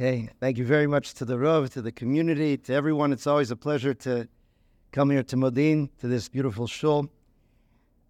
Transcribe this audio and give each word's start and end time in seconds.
Hey, 0.00 0.30
thank 0.40 0.56
you 0.56 0.64
very 0.64 0.86
much 0.86 1.12
to 1.12 1.26
the 1.26 1.38
Rav, 1.38 1.68
to 1.74 1.82
the 1.82 1.92
community, 1.92 2.56
to 2.56 2.72
everyone. 2.72 3.12
It's 3.12 3.26
always 3.26 3.50
a 3.50 3.54
pleasure 3.54 3.92
to 3.92 4.26
come 4.92 5.10
here 5.10 5.22
to 5.24 5.36
Modin, 5.36 5.90
to 5.98 6.08
this 6.08 6.26
beautiful 6.26 6.66
shul. 6.66 7.10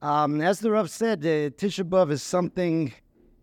Um, 0.01 0.41
as 0.41 0.61
the 0.61 0.71
Rav 0.71 0.89
said, 0.89 1.19
uh, 1.25 1.51
Tisha 1.51 1.83
B'Av 1.83 2.13
is 2.13 2.23
something 2.23 2.93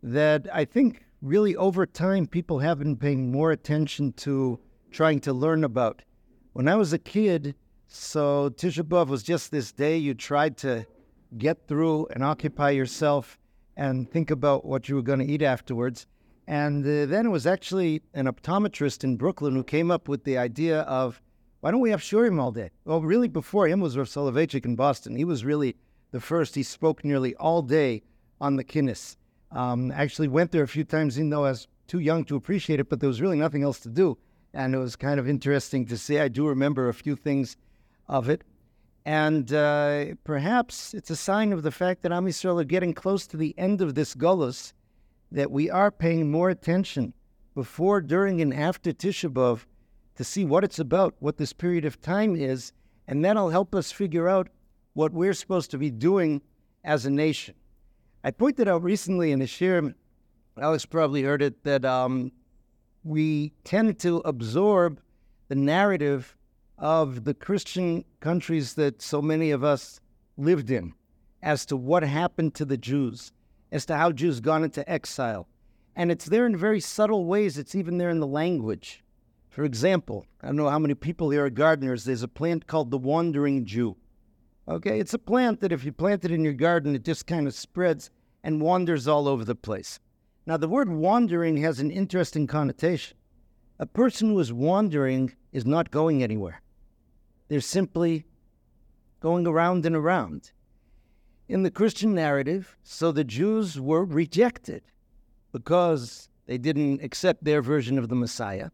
that 0.01 0.47
I 0.53 0.63
think 0.63 1.03
really 1.21 1.57
over 1.57 1.85
time 1.85 2.25
people 2.25 2.59
have 2.59 2.79
been 2.79 2.95
paying 2.95 3.33
more 3.33 3.51
attention 3.51 4.13
to 4.13 4.61
trying 4.91 5.19
to 5.19 5.33
learn 5.33 5.65
about. 5.65 6.03
When 6.53 6.69
I 6.69 6.75
was 6.75 6.93
a 6.93 6.99
kid, 6.99 7.53
so 7.89 8.49
Tisha 8.51 8.83
B'Av 8.83 9.07
was 9.07 9.23
just 9.23 9.51
this 9.51 9.73
day 9.73 9.97
you 9.97 10.13
tried 10.13 10.55
to 10.59 10.87
get 11.37 11.67
through 11.67 12.07
and 12.11 12.23
occupy 12.23 12.69
yourself 12.69 13.37
and 13.75 14.09
think 14.09 14.31
about 14.31 14.63
what 14.63 14.87
you 14.87 14.95
were 14.95 15.01
going 15.01 15.19
to 15.19 15.25
eat 15.25 15.41
afterwards. 15.41 16.07
And 16.47 16.85
uh, 16.85 17.05
then 17.05 17.25
it 17.25 17.29
was 17.29 17.45
actually 17.45 18.01
an 18.13 18.25
optometrist 18.25 19.03
in 19.03 19.17
Brooklyn 19.17 19.53
who 19.53 19.63
came 19.63 19.91
up 19.91 20.07
with 20.07 20.23
the 20.23 20.37
idea 20.37 20.81
of 20.81 21.21
why 21.59 21.71
don't 21.71 21.81
we 21.81 21.89
have 21.89 22.01
shiurim 22.01 22.39
all 22.39 22.51
day? 22.51 22.69
Well, 22.85 23.01
really, 23.01 23.27
before 23.27 23.67
him 23.67 23.81
was 23.81 23.97
Rav 23.97 24.07
Soloveitchik 24.07 24.63
in 24.63 24.75
Boston. 24.75 25.15
He 25.15 25.25
was 25.25 25.43
really 25.43 25.75
the 26.11 26.21
first. 26.21 26.55
He 26.55 26.63
spoke 26.63 27.03
nearly 27.03 27.35
all 27.35 27.61
day 27.61 28.03
on 28.39 28.55
the 28.55 28.63
kinnos. 28.63 29.17
Um, 29.51 29.91
actually 29.91 30.27
went 30.27 30.51
there 30.51 30.63
a 30.63 30.67
few 30.67 30.83
times, 30.83 31.17
even 31.17 31.29
though 31.29 31.45
I 31.45 31.49
was 31.49 31.67
too 31.87 31.99
young 31.99 32.23
to 32.25 32.35
appreciate 32.35 32.79
it, 32.79 32.89
but 32.89 32.99
there 32.99 33.07
was 33.07 33.21
really 33.21 33.37
nothing 33.37 33.63
else 33.63 33.79
to 33.81 33.89
do. 33.89 34.17
And 34.53 34.73
it 34.73 34.77
was 34.77 34.95
kind 34.95 35.19
of 35.19 35.27
interesting 35.27 35.85
to 35.87 35.97
see. 35.97 36.19
I 36.19 36.27
do 36.27 36.47
remember 36.47 36.87
a 36.87 36.93
few 36.93 37.15
things 37.15 37.57
of 38.07 38.29
it. 38.29 38.43
And 39.05 39.51
uh, 39.53 40.15
perhaps 40.23 40.93
it's 40.93 41.09
a 41.09 41.15
sign 41.15 41.53
of 41.53 41.63
the 41.63 41.71
fact 41.71 42.01
that 42.03 42.11
Am 42.11 42.25
Yisrael 42.25 42.61
are 42.61 42.65
getting 42.65 42.93
close 42.93 43.25
to 43.27 43.37
the 43.37 43.57
end 43.57 43.81
of 43.81 43.95
this 43.95 44.13
galus, 44.13 44.73
that 45.31 45.51
we 45.51 45.69
are 45.69 45.91
paying 45.91 46.31
more 46.31 46.49
attention 46.49 47.13
before, 47.53 48.01
during, 48.01 48.41
and 48.41 48.53
after 48.53 48.91
Tisha 48.91 49.29
B'Av 49.29 49.65
to 50.15 50.23
see 50.23 50.45
what 50.45 50.63
it's 50.63 50.79
about, 50.79 51.15
what 51.19 51.37
this 51.37 51.53
period 51.53 51.85
of 51.85 52.01
time 52.01 52.35
is, 52.35 52.71
and 53.07 53.23
that'll 53.23 53.49
help 53.49 53.75
us 53.75 53.91
figure 53.91 54.27
out 54.27 54.49
what 54.93 55.13
we're 55.13 55.33
supposed 55.33 55.71
to 55.71 55.77
be 55.77 55.91
doing 55.91 56.41
as 56.83 57.05
a 57.05 57.09
nation. 57.09 57.55
I 58.23 58.31
pointed 58.31 58.67
out 58.67 58.83
recently 58.83 59.31
in 59.31 59.41
a 59.41 59.45
shiur, 59.45 59.93
Alex 60.59 60.85
probably 60.85 61.23
heard 61.23 61.41
it, 61.41 61.63
that 61.63 61.85
um, 61.85 62.31
we 63.03 63.53
tend 63.63 63.99
to 63.99 64.17
absorb 64.25 64.99
the 65.49 65.55
narrative 65.55 66.35
of 66.77 67.23
the 67.23 67.33
Christian 67.33 68.03
countries 68.19 68.73
that 68.73 69.01
so 69.01 69.21
many 69.21 69.51
of 69.51 69.63
us 69.63 69.99
lived 70.35 70.69
in 70.71 70.93
as 71.41 71.65
to 71.67 71.77
what 71.77 72.03
happened 72.03 72.53
to 72.55 72.65
the 72.65 72.77
Jews, 72.77 73.31
as 73.71 73.85
to 73.85 73.95
how 73.95 74.11
Jews 74.11 74.39
gone 74.39 74.63
into 74.63 74.89
exile. 74.89 75.47
And 75.95 76.11
it's 76.11 76.25
there 76.25 76.45
in 76.45 76.55
very 76.55 76.79
subtle 76.79 77.25
ways. 77.25 77.57
It's 77.57 77.75
even 77.75 77.97
there 77.97 78.09
in 78.09 78.19
the 78.19 78.27
language. 78.27 79.03
For 79.49 79.63
example, 79.63 80.25
I 80.41 80.47
don't 80.47 80.55
know 80.55 80.69
how 80.69 80.79
many 80.79 80.93
people 80.93 81.31
here 81.31 81.45
are 81.45 81.49
gardeners. 81.49 82.03
There's 82.03 82.23
a 82.23 82.27
plant 82.27 82.67
called 82.67 82.91
the 82.91 82.97
wandering 82.97 83.65
Jew. 83.65 83.97
Okay, 84.67 84.99
it's 84.99 85.13
a 85.13 85.19
plant 85.19 85.61
that 85.61 85.71
if 85.71 85.83
you 85.83 85.91
plant 85.91 86.25
it 86.25 86.31
in 86.31 86.43
your 86.43 86.53
garden, 86.53 86.93
it 86.93 87.03
just 87.03 87.25
kind 87.25 87.47
of 87.47 87.55
spreads 87.55 88.11
and 88.43 88.61
wanders 88.61 89.07
all 89.07 89.27
over 89.27 89.43
the 89.43 89.55
place. 89.55 89.99
Now, 90.45 90.57
the 90.57 90.67
word 90.67 90.89
wandering 90.89 91.57
has 91.57 91.79
an 91.79 91.89
interesting 91.89 92.47
connotation. 92.47 93.17
A 93.79 93.85
person 93.85 94.29
who 94.29 94.39
is 94.39 94.53
wandering 94.53 95.33
is 95.51 95.65
not 95.65 95.91
going 95.91 96.21
anywhere. 96.21 96.61
They're 97.47 97.61
simply 97.61 98.25
going 99.19 99.47
around 99.47 99.85
and 99.85 99.95
around. 99.95 100.51
In 101.49 101.63
the 101.63 101.71
Christian 101.71 102.13
narrative, 102.13 102.77
so 102.83 103.11
the 103.11 103.23
Jews 103.23 103.79
were 103.79 104.03
rejected 104.03 104.83
because 105.51 106.29
they 106.45 106.57
didn't 106.57 107.01
accept 107.01 107.43
their 107.43 107.61
version 107.61 107.97
of 107.97 108.09
the 108.09 108.15
Messiah, 108.15 108.69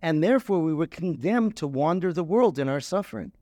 and 0.00 0.22
therefore 0.22 0.60
we 0.60 0.72
were 0.72 0.86
condemned 0.86 1.56
to 1.56 1.66
wander 1.66 2.12
the 2.12 2.24
world 2.24 2.58
in 2.58 2.68
our 2.68 2.80
suffering. 2.80 3.32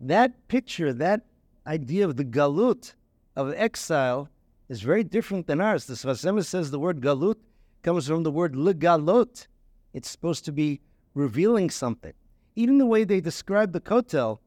That 0.00 0.48
picture, 0.48 0.92
that 0.92 1.22
idea 1.66 2.04
of 2.04 2.16
the 2.16 2.24
galut, 2.24 2.94
of 3.36 3.54
exile, 3.54 4.28
is 4.68 4.82
very 4.82 5.04
different 5.04 5.46
than 5.46 5.60
ours. 5.60 5.86
The 5.86 5.94
Sfas 5.94 6.24
Emes 6.24 6.46
says 6.46 6.70
the 6.70 6.78
word 6.78 7.00
galut 7.00 7.36
comes 7.82 8.06
from 8.06 8.22
the 8.22 8.30
word 8.30 8.54
legalot. 8.54 9.46
It's 9.92 10.10
supposed 10.10 10.44
to 10.44 10.52
be 10.52 10.80
revealing 11.14 11.70
something 11.70 12.12
even 12.60 12.78
the 12.78 12.86
way 12.86 13.04
they 13.04 13.20
describe 13.20 13.72
the 13.72 13.80
Kotel, 13.80 14.38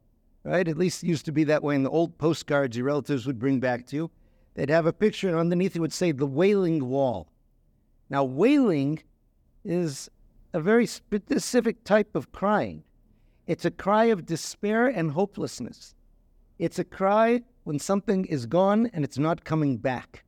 right? 0.43 0.67
At 0.67 0.77
least 0.77 1.03
it 1.03 1.07
used 1.07 1.25
to 1.25 1.31
be 1.31 1.43
that 1.45 1.63
way 1.63 1.75
in 1.75 1.83
the 1.83 1.89
old 1.89 2.17
postcards 2.17 2.75
your 2.75 2.85
relatives 2.85 3.25
would 3.25 3.39
bring 3.39 3.59
back 3.59 3.85
to 3.87 3.95
you. 3.95 4.11
They'd 4.55 4.69
have 4.69 4.85
a 4.85 4.93
picture, 4.93 5.29
and 5.29 5.37
underneath 5.37 5.75
it 5.75 5.79
would 5.79 5.93
say 5.93 6.11
the 6.11 6.27
Wailing 6.27 6.87
Wall. 6.87 7.27
Now, 8.09 8.23
wailing 8.23 9.01
is 9.65 10.09
a 10.53 10.59
very 10.59 10.85
specific 10.85 11.83
type 11.83 12.15
of 12.15 12.31
crying. 12.31 12.83
It's 13.47 13.65
a 13.65 13.71
cry 13.71 14.05
of 14.05 14.25
despair 14.25 14.87
and 14.87 15.11
hopelessness. 15.11 15.95
It's 16.59 16.79
a 16.79 16.83
cry 16.83 17.41
when 17.63 17.79
something 17.79 18.25
is 18.25 18.45
gone 18.45 18.89
and 18.93 19.03
it's 19.03 19.17
not 19.17 19.43
coming 19.43 19.77
back. 19.77 20.23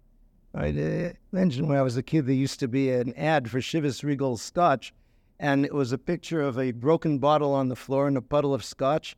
I 0.53 0.69
uh, 0.69 1.11
mentioned 1.31 1.67
when 1.67 1.77
I 1.77 1.83
was 1.83 1.97
a 1.97 2.03
kid, 2.03 2.25
there 2.25 2.33
used 2.33 2.59
to 2.61 2.67
be 2.67 2.89
an 2.91 3.13
ad 3.15 3.49
for 3.49 3.59
Chivas 3.59 4.03
Regal 4.03 4.37
Scotch 4.37 4.93
and 5.39 5.65
it 5.65 5.73
was 5.73 5.91
a 5.91 5.97
picture 5.97 6.41
of 6.41 6.57
a 6.57 6.71
broken 6.71 7.19
bottle 7.19 7.53
on 7.53 7.67
the 7.67 7.75
floor 7.75 8.07
and 8.07 8.17
a 8.17 8.21
puddle 8.21 8.53
of 8.53 8.63
scotch. 8.63 9.15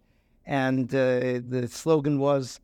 And 0.47 0.95
uh, 0.95 1.41
the 1.45 1.67
slogan 1.69 2.19
was, 2.19 2.61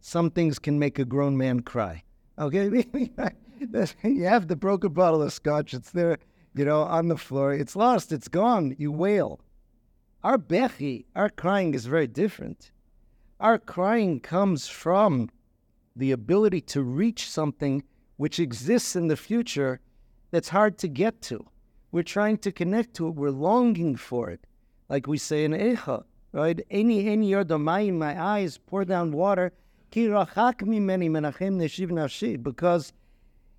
Some 0.00 0.30
things 0.30 0.58
can 0.58 0.78
make 0.78 0.98
a 0.98 1.04
grown 1.06 1.36
man 1.38 1.60
cry. 1.60 2.04
Okay? 2.38 2.84
you 4.04 4.24
have 4.24 4.48
the 4.48 4.56
broken 4.56 4.92
bottle 4.92 5.22
of 5.22 5.32
scotch, 5.32 5.72
it's 5.72 5.90
there, 5.90 6.18
you 6.54 6.66
know, 6.66 6.82
on 6.82 7.08
the 7.08 7.16
floor. 7.16 7.54
It's 7.54 7.74
lost, 7.74 8.12
it's 8.12 8.28
gone. 8.28 8.76
You 8.78 8.92
wail. 8.92 9.40
Our 10.22 10.36
bechi, 10.36 11.06
our 11.16 11.30
crying 11.30 11.72
is 11.74 11.86
very 11.86 12.06
different. 12.06 12.70
Our 13.40 13.58
crying 13.58 14.20
comes 14.20 14.68
from 14.68 15.30
the 15.96 16.12
ability 16.12 16.60
to 16.60 16.82
reach 16.82 17.28
something 17.28 17.82
which 18.18 18.38
exists 18.38 18.94
in 18.94 19.08
the 19.08 19.16
future 19.16 19.80
that's 20.30 20.50
hard 20.50 20.76
to 20.78 20.88
get 20.88 21.22
to. 21.22 21.46
We're 21.90 22.02
trying 22.02 22.38
to 22.38 22.52
connect 22.52 22.94
to 22.94 23.08
it. 23.08 23.14
We're 23.14 23.30
longing 23.30 23.96
for 23.96 24.30
it. 24.30 24.46
Like 24.88 25.06
we 25.06 25.16
say 25.16 25.44
in 25.44 25.52
Echa, 25.52 26.04
right? 26.32 26.60
Any 26.70 27.06
any 27.06 27.30
yodamayim, 27.30 27.94
my 27.94 28.20
eyes 28.20 28.58
pour 28.58 28.84
down 28.84 29.12
water. 29.12 29.52
Because 29.90 30.28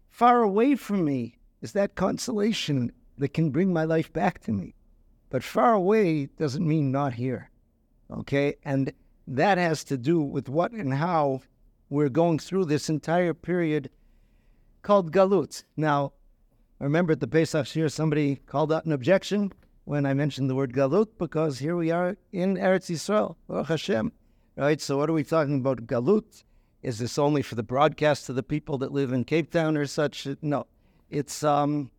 far 0.10 0.42
away 0.42 0.76
from 0.76 1.06
me 1.06 1.38
is 1.62 1.72
that 1.74 1.96
consolation 1.96 2.92
that 3.18 3.34
can 3.34 3.52
bring 3.52 3.72
my 3.72 3.84
life 3.84 4.12
back 4.12 4.42
to 4.42 4.52
me. 4.52 4.74
But 5.30 5.44
far 5.44 5.74
away 5.74 6.28
doesn't 6.38 6.68
mean 6.68 6.92
not 6.92 7.14
here. 7.14 7.50
Okay? 8.12 8.56
And 8.64 8.94
that 9.28 9.58
has 9.58 9.84
to 9.86 9.98
do 9.98 10.22
with 10.22 10.50
what 10.50 10.72
and 10.72 10.94
how 10.94 11.42
we're 11.90 12.10
going 12.10 12.40
through 12.40 12.66
this 12.66 12.90
entire 12.90 13.34
period 13.34 13.90
called 14.82 15.12
Galut. 15.12 15.64
Now, 15.78 16.14
I 16.82 16.84
remember 16.84 17.14
at 17.14 17.20
the 17.20 17.28
Pesach 17.28 17.66
Shiur, 17.66 17.92
somebody 17.92 18.38
called 18.48 18.74
out 18.74 18.86
an 18.86 18.92
objection 18.92 19.54
when 19.86 20.06
I 20.06 20.14
mentioned 20.14 20.50
the 20.50 20.56
word 20.56 20.74
Galut 20.74 21.10
because 21.18 21.60
here 21.60 21.76
we 21.76 21.92
are 21.92 22.18
in 22.32 22.56
Eretz 22.56 22.90
Yisrael, 22.90 23.36
Baruch 23.48 23.68
Hashem. 23.68 24.12
Right? 24.56 24.80
So, 24.80 24.98
what 24.98 25.10
are 25.10 25.14
we 25.14 25.24
talking 25.24 25.60
about? 25.60 25.88
Galut? 25.88 26.44
Is 26.82 27.00
this 27.00 27.18
only 27.18 27.42
for 27.42 27.56
the 27.56 27.64
broadcast 27.64 28.26
to 28.26 28.34
the 28.34 28.44
people 28.44 28.78
that 28.80 28.92
live 28.92 29.14
in 29.14 29.24
Cape 29.24 29.52
Town 29.52 29.78
or 29.78 29.86
such? 29.86 30.28
No. 30.42 30.68
It's 31.10 31.44
um, 31.44 31.92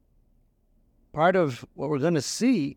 part 1.13 1.37
of 1.37 1.65
what 1.75 1.89
we're 1.89 1.99
going 1.99 2.15
to 2.15 2.23
see 2.23 2.77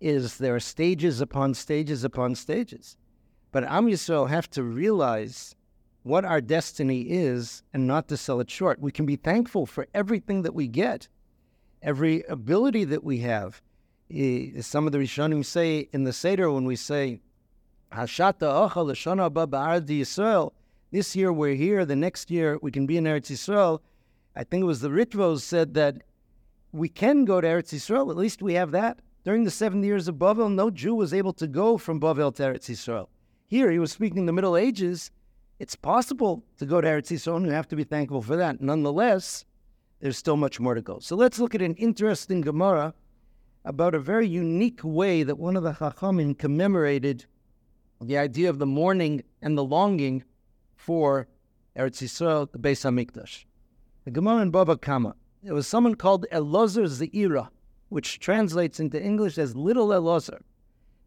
is 0.00 0.38
there 0.38 0.54
are 0.54 0.60
stages 0.60 1.20
upon 1.20 1.54
stages 1.54 2.04
upon 2.04 2.34
stages. 2.34 2.96
But 3.52 3.64
Am 3.64 3.86
Yisrael 3.86 4.28
have 4.28 4.50
to 4.50 4.62
realize 4.62 5.54
what 6.02 6.24
our 6.24 6.40
destiny 6.40 7.02
is 7.02 7.62
and 7.72 7.86
not 7.86 8.08
to 8.08 8.16
sell 8.16 8.40
it 8.40 8.50
short. 8.50 8.80
We 8.80 8.92
can 8.92 9.06
be 9.06 9.16
thankful 9.16 9.64
for 9.64 9.86
everything 9.94 10.42
that 10.42 10.54
we 10.54 10.68
get 10.68 11.08
every 11.84 12.22
ability 12.22 12.84
that 12.84 13.04
we 13.04 13.18
have. 13.18 13.60
Some 14.14 14.86
of 14.86 14.92
the 14.92 14.98
Rishonim 14.98 15.44
say 15.44 15.88
in 15.92 16.04
the 16.04 16.12
Seder 16.12 16.48
when 16.48 16.64
we 16.66 16.76
say, 16.76 17.18
Hashata 17.92 18.70
Lashana 18.70 19.28
Yisrael, 19.28 20.52
this 20.92 21.16
year 21.16 21.32
we're 21.32 21.56
here, 21.56 21.84
the 21.84 21.96
next 21.96 22.30
year 22.30 22.56
we 22.62 22.70
can 22.70 22.86
be 22.86 22.96
in 22.96 23.04
Eretz 23.04 23.32
Yisrael. 23.32 23.80
I 24.36 24.44
think 24.44 24.62
it 24.62 24.66
was 24.66 24.80
the 24.80 24.90
Ritvos 24.90 25.40
said 25.40 25.74
that 25.74 25.96
we 26.70 26.88
can 26.88 27.24
go 27.24 27.40
to 27.40 27.48
Eretz 27.48 27.74
Yisrael, 27.74 28.08
at 28.08 28.16
least 28.16 28.40
we 28.40 28.54
have 28.54 28.70
that. 28.70 29.00
During 29.24 29.42
the 29.42 29.50
seven 29.50 29.82
years 29.82 30.06
of 30.06 30.14
Bavel, 30.14 30.52
no 30.52 30.70
Jew 30.70 30.94
was 30.94 31.12
able 31.12 31.32
to 31.32 31.48
go 31.48 31.76
from 31.76 31.98
Bavel 31.98 32.32
to 32.36 32.42
Eretz 32.44 32.70
Yisrael. 32.70 33.08
Here, 33.48 33.68
he 33.72 33.80
was 33.80 33.90
speaking 33.90 34.18
in 34.18 34.26
the 34.26 34.32
Middle 34.32 34.56
Ages. 34.56 35.10
It's 35.58 35.74
possible 35.74 36.44
to 36.58 36.66
go 36.66 36.80
to 36.80 36.86
Eretz 36.86 37.10
Yisrael, 37.10 37.38
and 37.38 37.46
you 37.46 37.52
have 37.52 37.66
to 37.66 37.74
be 37.74 37.82
thankful 37.82 38.22
for 38.22 38.36
that. 38.36 38.60
Nonetheless, 38.60 39.44
there's 39.98 40.16
still 40.16 40.36
much 40.36 40.60
more 40.60 40.74
to 40.74 40.82
go. 40.82 41.00
So 41.00 41.16
let's 41.16 41.40
look 41.40 41.56
at 41.56 41.62
an 41.62 41.74
interesting 41.74 42.42
Gemara 42.42 42.94
about 43.64 43.94
a 43.94 43.98
very 43.98 44.28
unique 44.28 44.80
way 44.82 45.22
that 45.22 45.38
one 45.38 45.56
of 45.56 45.62
the 45.62 45.72
Chachamim 45.72 46.38
commemorated 46.38 47.24
the 48.00 48.18
idea 48.18 48.50
of 48.50 48.58
the 48.58 48.66
mourning 48.66 49.22
and 49.40 49.56
the 49.56 49.64
longing 49.64 50.22
for 50.76 51.26
Eretz 51.76 52.02
Yisrael, 52.02 52.50
the 52.52 52.58
Beis 52.58 52.84
Hamikdash. 52.84 53.44
The 54.04 54.10
Gemara 54.10 54.42
in 54.42 54.50
Baba 54.50 54.76
Kama. 54.76 55.14
There 55.42 55.54
was 55.54 55.66
someone 55.66 55.94
called 55.94 56.26
Elazar 56.30 56.86
Zeira, 56.86 57.48
which 57.88 58.18
translates 58.18 58.80
into 58.80 59.02
English 59.02 59.38
as 59.38 59.56
Little 59.56 59.88
Elazar. 59.88 60.40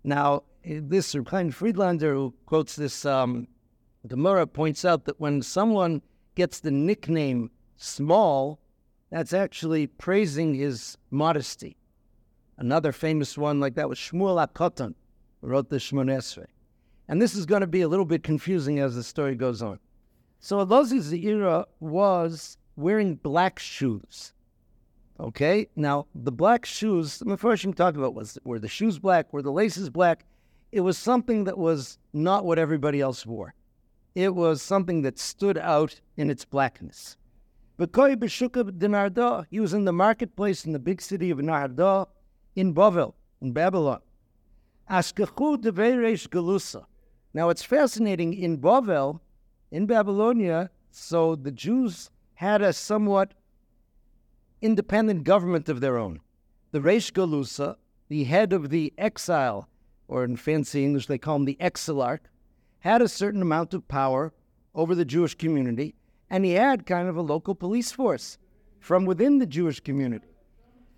Now, 0.03 0.44
this 0.63 1.15
Chaim 1.27 1.51
Friedlander, 1.51 2.13
who 2.13 2.33
quotes 2.45 2.75
this 2.75 3.06
um, 3.06 3.48
Gemara, 4.07 4.48
points 4.48 4.83
out 4.83 5.06
that 5.06 5.19
when 5.19 5.42
someone 5.42 6.01
gets 6.36 6.60
the 6.60 6.71
nickname 6.71 7.51
small, 7.77 8.60
that's 9.12 9.33
actually 9.33 9.88
praising 9.88 10.56
his 10.56 10.98
modesty. 11.12 11.77
Another 12.57 12.92
famous 12.92 13.38
one 13.38 13.59
like 13.59 13.75
that 13.75 13.88
was 13.88 14.00
Shmuel 14.00 14.45
HaKatan, 14.48 14.95
who 15.42 15.48
wrote 15.48 15.69
the 15.69 15.77
Shemoneh 15.77 16.18
Esrei. 16.18 16.48
And 17.07 17.21
this 17.21 17.36
is 17.36 17.45
going 17.45 17.62
to 17.62 17.68
be 17.68 17.81
a 17.81 17.88
little 17.88 18.06
bit 18.06 18.24
confusing 18.24 18.80
as 18.80 18.95
the 18.95 19.04
story 19.04 19.36
goes 19.36 19.62
on. 19.62 19.80
So 20.39 20.65
Elazar 20.65 21.00
Ze'ira 21.00 21.65
was 21.80 22.57
wearing 22.75 23.15
black 23.15 23.59
shoes. 23.59 24.33
Okay, 25.19 25.68
now 25.75 26.07
the 26.13 26.31
black 26.31 26.65
shoes, 26.65 27.18
the 27.18 27.25
Mepharshim 27.25 27.74
talked 27.75 27.98
about 27.98 28.13
was 28.13 28.38
were 28.44 28.60
the 28.60 28.68
shoes 28.68 29.00
black, 29.00 29.33
were 29.33 29.42
the 29.42 29.51
laces 29.51 29.89
black. 29.89 30.25
It 30.71 30.81
was 30.81 30.98
something 30.98 31.45
that 31.45 31.57
was 31.57 31.98
not 32.13 32.45
what 32.45 32.60
everybody 32.60 33.01
else 33.01 33.25
wore. 33.25 33.56
It 34.13 34.36
was 34.36 34.62
something 34.62 35.01
that 35.03 35.18
stood 35.18 35.57
out 35.57 36.01
in 36.18 36.30
its 36.30 36.45
blackness. 36.45 37.18
He 37.80 37.86
was 37.86 39.74
in 39.74 39.86
the 39.86 39.94
marketplace 39.94 40.65
in 40.65 40.71
the 40.71 40.80
big 40.80 41.01
city 41.01 41.30
of 41.30 41.38
Nehardea 41.38 42.07
in 42.57 42.74
Bavel, 42.74 43.13
in 43.39 43.54
Babylon. 43.54 44.01
Ashkechu 44.89 45.57
Deveresh 45.57 46.27
Galusa. 46.27 46.86
Now 47.31 47.50
it's 47.50 47.62
fascinating 47.62 48.33
in 48.33 48.57
Bavel, 48.57 49.21
in 49.69 49.86
Babylonia, 49.86 50.71
so 50.89 51.36
the 51.36 51.51
Jews 51.51 52.09
had 52.33 52.63
a 52.63 52.74
somewhat 52.74 53.36
independent 54.59 55.24
government 55.24 55.69
of 55.69 55.81
their 55.81 56.00
own. 56.00 56.19
The 56.71 56.80
Reish 56.80 57.12
Galusa, 57.12 57.75
the 58.09 58.24
head 58.24 58.51
of 58.54 58.71
the 58.71 58.92
exile, 58.98 59.69
or 60.07 60.24
in 60.24 60.36
fancy 60.36 60.83
English 60.83 61.06
they 61.06 61.19
call 61.19 61.36
him 61.36 61.45
the 61.45 61.57
exilarch, 61.62 62.21
had 62.80 63.03
a 63.03 63.07
certain 63.07 63.44
amount 63.44 63.75
of 63.75 63.88
power 63.88 64.33
over 64.74 64.95
the 64.95 65.06
Jewish 65.06 65.36
community, 65.36 65.94
and 66.27 66.44
he 66.44 66.53
had 66.53 66.88
kind 66.88 67.07
of 67.07 67.18
a 67.18 67.21
local 67.21 67.53
police 67.53 67.92
force 67.92 68.39
from 68.80 69.06
within 69.06 69.38
the 69.38 69.45
Jewish 69.45 69.80
community. 69.80 70.37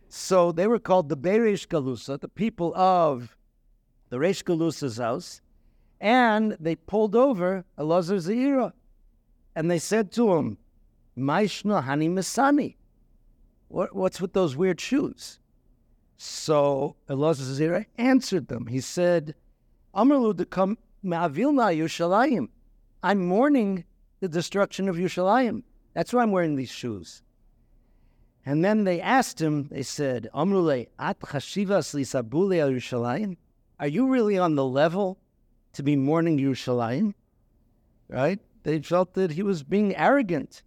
So 0.09 0.51
they 0.51 0.65
were 0.65 0.79
called 0.79 1.07
the 1.07 1.15
Beresh 1.15 1.67
Galusa, 1.67 2.19
the 2.19 2.27
people 2.27 2.75
of 2.75 3.37
the 4.09 4.17
Reish 4.17 4.43
Galusa's 4.43 4.97
house, 4.97 5.39
and 6.01 6.57
they 6.59 6.75
pulled 6.75 7.15
over 7.15 7.63
Elazar 7.77 8.17
Ze'ira, 8.17 8.73
and 9.55 9.69
they 9.69 9.77
said 9.77 10.11
to 10.13 10.33
him, 10.33 10.57
Maishna 11.15 11.83
Hani 11.83 12.09
Masani, 12.09 12.75
what, 13.67 13.95
what's 13.95 14.19
with 14.19 14.33
those 14.33 14.55
weird 14.55 14.81
shoes? 14.81 15.39
So 16.17 16.95
Elazar 17.07 17.55
Ze'ira 17.55 17.85
answered 17.99 18.47
them. 18.47 18.65
He 18.65 18.81
said, 18.81 19.35
Amrlu 19.93 20.49
come 20.49 20.79
Ma'avilna 21.05 21.77
Yushalayim. 21.77 22.49
I'm 23.03 23.27
mourning 23.27 23.85
the 24.21 24.27
destruction 24.27 24.89
of 24.89 24.95
Yushalayim. 24.95 25.61
That's 25.93 26.13
why 26.13 26.23
I'm 26.23 26.31
wearing 26.31 26.55
these 26.55 26.71
shoes. 26.71 27.21
And 28.49 28.65
then 28.65 28.83
they 28.83 28.99
asked 28.99 29.39
him, 29.39 29.67
they 29.67 29.83
said, 29.83 30.27
Amrule, 30.33 30.87
at 30.97 31.19
chashivas 31.19 31.93
Yerushalayim? 31.93 33.37
Are 33.79 33.87
you 33.87 34.07
really 34.07 34.39
on 34.39 34.55
the 34.55 34.65
level 34.65 35.19
to 35.73 35.83
be 35.83 35.95
mourning 35.95 36.39
Yerushalayim? 36.39 37.13
Right? 38.07 38.39
They 38.63 38.81
felt 38.81 39.13
that 39.13 39.33
he 39.33 39.43
was 39.43 39.61
being 39.61 39.95
arrogant. 39.95 40.63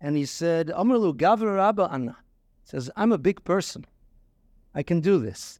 And 0.00 0.16
he 0.16 0.24
said, 0.24 0.68
Amrulu 0.68 1.14
Gavra 1.16 1.92
Anna. 1.92 2.16
Says, 2.62 2.92
I'm 2.94 3.10
a 3.10 3.18
big 3.18 3.42
person. 3.42 3.86
I 4.72 4.84
can 4.84 5.00
do 5.00 5.18
this. 5.18 5.58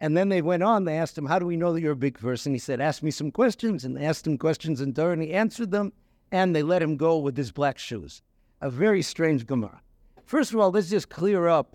And 0.00 0.16
then 0.16 0.30
they 0.30 0.42
went 0.42 0.64
on, 0.64 0.84
they 0.84 0.98
asked 0.98 1.16
him, 1.16 1.26
How 1.26 1.38
do 1.38 1.46
we 1.46 1.56
know 1.56 1.72
that 1.72 1.80
you're 1.80 1.92
a 1.92 2.06
big 2.08 2.18
person? 2.18 2.52
He 2.52 2.58
said, 2.58 2.80
Ask 2.80 3.04
me 3.04 3.12
some 3.12 3.30
questions. 3.30 3.84
And 3.84 3.96
they 3.96 4.04
asked 4.04 4.26
him 4.26 4.36
questions 4.36 4.80
in 4.80 4.94
Torah, 4.94 5.12
and 5.12 5.22
he 5.22 5.32
answered 5.32 5.70
them 5.70 5.92
and 6.32 6.56
they 6.56 6.64
let 6.64 6.82
him 6.82 6.96
go 6.96 7.18
with 7.18 7.36
his 7.36 7.52
black 7.52 7.78
shoes. 7.78 8.20
A 8.60 8.68
very 8.68 9.02
strange 9.02 9.46
Gemara. 9.46 9.80
First 10.28 10.52
of 10.52 10.60
all, 10.60 10.70
let's 10.70 10.90
just 10.90 11.08
clear 11.08 11.48
up 11.48 11.74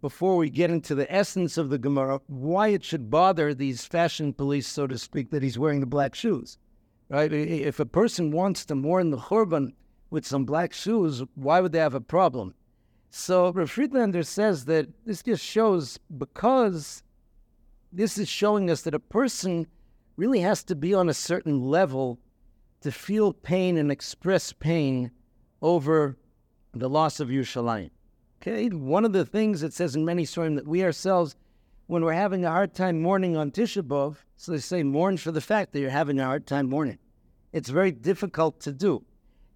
before 0.00 0.36
we 0.36 0.50
get 0.50 0.68
into 0.68 0.96
the 0.96 1.10
essence 1.14 1.56
of 1.56 1.70
the 1.70 1.78
Gemara 1.78 2.20
why 2.26 2.68
it 2.68 2.82
should 2.82 3.08
bother 3.08 3.54
these 3.54 3.84
fashion 3.84 4.32
police, 4.32 4.66
so 4.66 4.88
to 4.88 4.98
speak, 4.98 5.30
that 5.30 5.44
he's 5.44 5.60
wearing 5.60 5.78
the 5.78 5.86
black 5.86 6.16
shoes. 6.16 6.58
Right? 7.08 7.32
If 7.32 7.78
a 7.78 7.86
person 7.86 8.32
wants 8.32 8.64
to 8.64 8.74
mourn 8.74 9.10
the 9.10 9.16
Churban 9.16 9.74
with 10.10 10.26
some 10.26 10.44
black 10.44 10.72
shoes, 10.72 11.22
why 11.36 11.60
would 11.60 11.70
they 11.70 11.78
have 11.78 11.94
a 11.94 12.00
problem? 12.00 12.52
So 13.10 13.52
Rav 13.52 13.70
Friedlander 13.70 14.24
says 14.24 14.64
that 14.64 14.88
this 15.06 15.22
just 15.22 15.44
shows 15.44 16.00
because 16.18 17.04
this 17.92 18.18
is 18.18 18.28
showing 18.28 18.72
us 18.72 18.82
that 18.82 18.94
a 18.94 18.98
person 18.98 19.68
really 20.16 20.40
has 20.40 20.64
to 20.64 20.74
be 20.74 20.94
on 20.94 21.08
a 21.08 21.14
certain 21.14 21.62
level 21.62 22.18
to 22.80 22.90
feel 22.90 23.32
pain 23.32 23.76
and 23.76 23.92
express 23.92 24.52
pain 24.52 25.12
over 25.62 26.16
the 26.74 26.88
loss 26.88 27.20
of 27.20 27.28
Yerushalayim. 27.28 27.90
Okay, 28.40 28.68
one 28.68 29.04
of 29.04 29.12
the 29.12 29.24
things 29.24 29.62
it 29.62 29.72
says 29.72 29.96
in 29.96 30.04
many 30.04 30.24
stories 30.24 30.54
that 30.54 30.66
we 30.66 30.84
ourselves, 30.84 31.34
when 31.86 32.04
we're 32.04 32.12
having 32.12 32.44
a 32.44 32.50
hard 32.50 32.74
time 32.74 33.02
mourning 33.02 33.36
on 33.36 33.50
Tisha 33.50 33.82
B'av, 33.82 34.16
so 34.36 34.52
they 34.52 34.58
say 34.58 34.82
mourn 34.82 35.16
for 35.16 35.32
the 35.32 35.40
fact 35.40 35.72
that 35.72 35.80
you're 35.80 35.90
having 35.90 36.20
a 36.20 36.24
hard 36.24 36.46
time 36.46 36.68
mourning. 36.68 36.98
It's 37.52 37.70
very 37.70 37.90
difficult 37.90 38.60
to 38.60 38.72
do. 38.72 39.04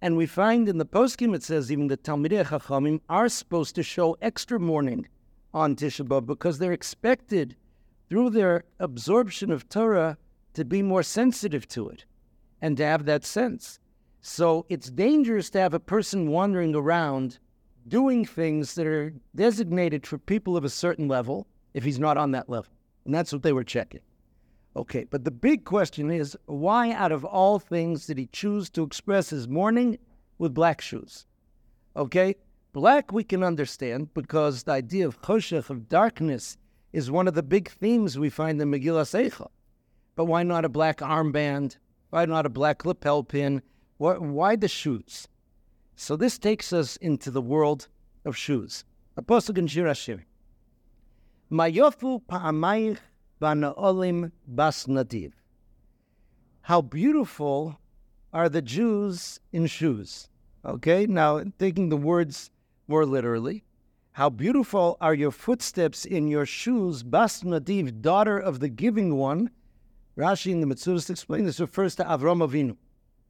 And 0.01 0.17
we 0.17 0.25
find 0.25 0.67
in 0.67 0.79
the 0.79 0.85
poskim 0.85 1.33
it 1.33 1.43
says 1.43 1.71
even 1.71 1.87
the 1.87 1.95
Talmidei 1.95 2.45
Chachamim 2.45 2.99
are 3.07 3.29
supposed 3.29 3.75
to 3.75 3.83
show 3.83 4.17
extra 4.21 4.59
mourning 4.59 5.07
on 5.53 5.75
Tisha 5.75 6.05
B'av 6.05 6.25
because 6.25 6.57
they're 6.57 6.73
expected 6.73 7.55
through 8.09 8.31
their 8.31 8.65
absorption 8.79 9.49
of 9.49 9.69
Torah 9.69 10.17
to 10.55 10.65
be 10.65 10.81
more 10.81 11.03
sensitive 11.03 11.67
to 11.69 11.87
it 11.87 12.05
and 12.61 12.75
to 12.77 12.85
have 12.85 13.05
that 13.05 13.23
sense. 13.23 13.79
So 14.25 14.65
it's 14.69 14.89
dangerous 14.89 15.49
to 15.49 15.59
have 15.59 15.73
a 15.73 15.81
person 15.81 16.29
wandering 16.29 16.73
around 16.73 17.39
doing 17.89 18.23
things 18.23 18.73
that 18.75 18.87
are 18.87 19.13
designated 19.35 20.07
for 20.07 20.17
people 20.17 20.55
of 20.55 20.63
a 20.63 20.69
certain 20.69 21.09
level 21.09 21.45
if 21.73 21.83
he's 21.83 21.99
not 21.99 22.15
on 22.17 22.31
that 22.31 22.49
level. 22.49 22.71
And 23.03 23.13
that's 23.13 23.33
what 23.33 23.43
they 23.43 23.51
were 23.51 23.65
checking. 23.65 23.99
Okay, 24.77 25.03
but 25.03 25.25
the 25.25 25.29
big 25.29 25.65
question 25.65 26.09
is 26.09 26.37
why, 26.45 26.93
out 26.93 27.11
of 27.11 27.25
all 27.25 27.59
things, 27.59 28.07
did 28.07 28.17
he 28.17 28.27
choose 28.27 28.69
to 28.71 28.83
express 28.83 29.29
his 29.29 29.49
mourning 29.49 29.99
with 30.37 30.53
black 30.53 30.79
shoes? 30.79 31.25
Okay, 31.97 32.37
black 32.71 33.11
we 33.11 33.25
can 33.25 33.43
understand 33.43 34.13
because 34.13 34.63
the 34.63 34.71
idea 34.71 35.05
of 35.05 35.21
choshech, 35.21 35.69
of 35.69 35.89
darkness, 35.89 36.57
is 36.93 37.11
one 37.11 37.27
of 37.27 37.33
the 37.33 37.43
big 37.43 37.69
themes 37.69 38.17
we 38.17 38.29
find 38.29 38.61
in 38.61 38.71
Megillah 38.71 39.03
Eicha. 39.03 39.49
But 40.15 40.25
why 40.25 40.43
not 40.43 40.63
a 40.63 40.69
black 40.69 40.99
armband 40.99 41.75
why 42.13 42.25
not 42.25 42.45
a 42.45 42.49
black 42.49 42.85
lapel 42.85 43.23
pin? 43.23 43.63
Why 44.03 44.57
the 44.57 44.67
shoes? 44.67 45.29
So 45.95 46.17
this 46.17 46.37
takes 46.37 46.73
us 46.73 46.97
into 46.97 47.31
the 47.31 47.41
world 47.41 47.87
of 48.25 48.35
shoes. 48.35 48.83
Apostle 49.15 49.57
in 49.57 49.67
Shir 49.67 49.85
Hashir. 49.85 50.23
Mayofu 51.49 52.21
pa'amayich 52.29 52.97
banaolim 53.41 54.31
bas 54.45 54.87
nadiv. 54.87 55.31
How 56.63 56.81
beautiful 56.81 57.79
are 58.33 58.49
the 58.49 58.61
Jews 58.61 59.39
in 59.53 59.67
shoes. 59.67 60.27
Okay, 60.65 61.05
now 61.05 61.41
taking 61.57 61.87
the 61.87 61.95
words 61.95 62.49
more 62.89 63.05
literally. 63.05 63.63
How 64.13 64.29
beautiful 64.29 64.97
are 64.99 65.13
your 65.13 65.31
footsteps 65.31 66.03
in 66.03 66.27
your 66.27 66.45
shoes, 66.45 67.03
Bas 67.03 67.41
Nadiv, 67.41 68.01
daughter 68.01 68.37
of 68.37 68.59
the 68.59 68.69
giving 68.69 69.15
one, 69.15 69.49
Rashi 70.17 70.51
in 70.51 70.61
the 70.61 70.67
Metzudas 70.67 71.09
explains 71.09 71.45
this 71.45 71.59
refers 71.59 71.95
to 71.95 72.03
Avram 72.03 72.47
Avinu. 72.47 72.75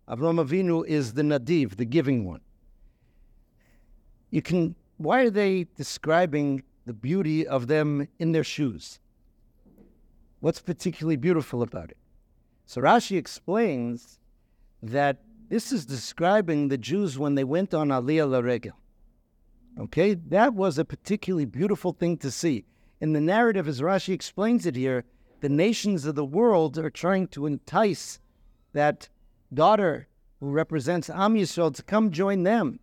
Avram 0.08 0.44
Avinu 0.44 0.86
is 0.86 1.14
the 1.14 1.22
Nadiv, 1.22 1.78
the 1.78 1.86
giving 1.86 2.26
one. 2.26 2.42
You 4.30 4.42
can. 4.42 4.76
Why 4.98 5.24
are 5.24 5.30
they 5.30 5.66
describing 5.76 6.64
the 6.86 6.94
beauty 6.94 7.48
of 7.48 7.68
them 7.68 8.08
in 8.20 8.32
their 8.32 8.44
shoes? 8.44 9.00
What's 10.40 10.62
particularly 10.62 11.16
beautiful 11.16 11.62
about 11.62 11.90
it? 11.92 11.98
So 12.66 12.82
Rashi 12.82 13.18
explains 13.18 14.20
that 14.82 15.22
this 15.50 15.72
is 15.72 15.86
describing 15.86 16.68
the 16.68 16.78
Jews 16.78 17.18
when 17.18 17.36
they 17.36 17.44
went 17.44 17.74
on 17.74 17.90
Aliyah 17.90 18.28
Laregel. 18.28 18.74
Okay, 19.80 20.14
that 20.14 20.54
was 20.54 20.78
a 20.78 20.86
particularly 20.86 21.46
beautiful 21.46 21.94
thing 21.94 22.18
to 22.18 22.30
see. 22.30 22.66
In 23.00 23.14
the 23.14 23.22
narrative, 23.22 23.68
as 23.68 23.82
Rashi 23.82 24.14
explains 24.14 24.66
it 24.66 24.76
here, 24.76 25.06
the 25.42 25.50
nations 25.50 26.06
of 26.06 26.16
the 26.16 26.26
world 26.26 26.78
are 26.78 26.90
trying 26.90 27.28
to 27.30 27.46
entice 27.46 28.20
that 28.74 29.10
daughter 29.54 30.08
who 30.40 30.50
represents 30.50 31.10
Am 31.10 31.36
Yisrael 31.36 31.74
to 31.76 31.84
come 31.84 32.12
join 32.12 32.44
them. 32.44 32.80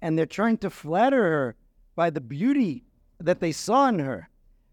And 0.00 0.18
they're 0.18 0.26
trying 0.26 0.58
to 0.58 0.70
flatter 0.70 1.22
her 1.22 1.56
by 1.94 2.10
the 2.10 2.20
beauty 2.20 2.84
that 3.20 3.40
they 3.40 3.52
saw 3.52 3.88
in 3.88 3.98
her. 3.98 4.28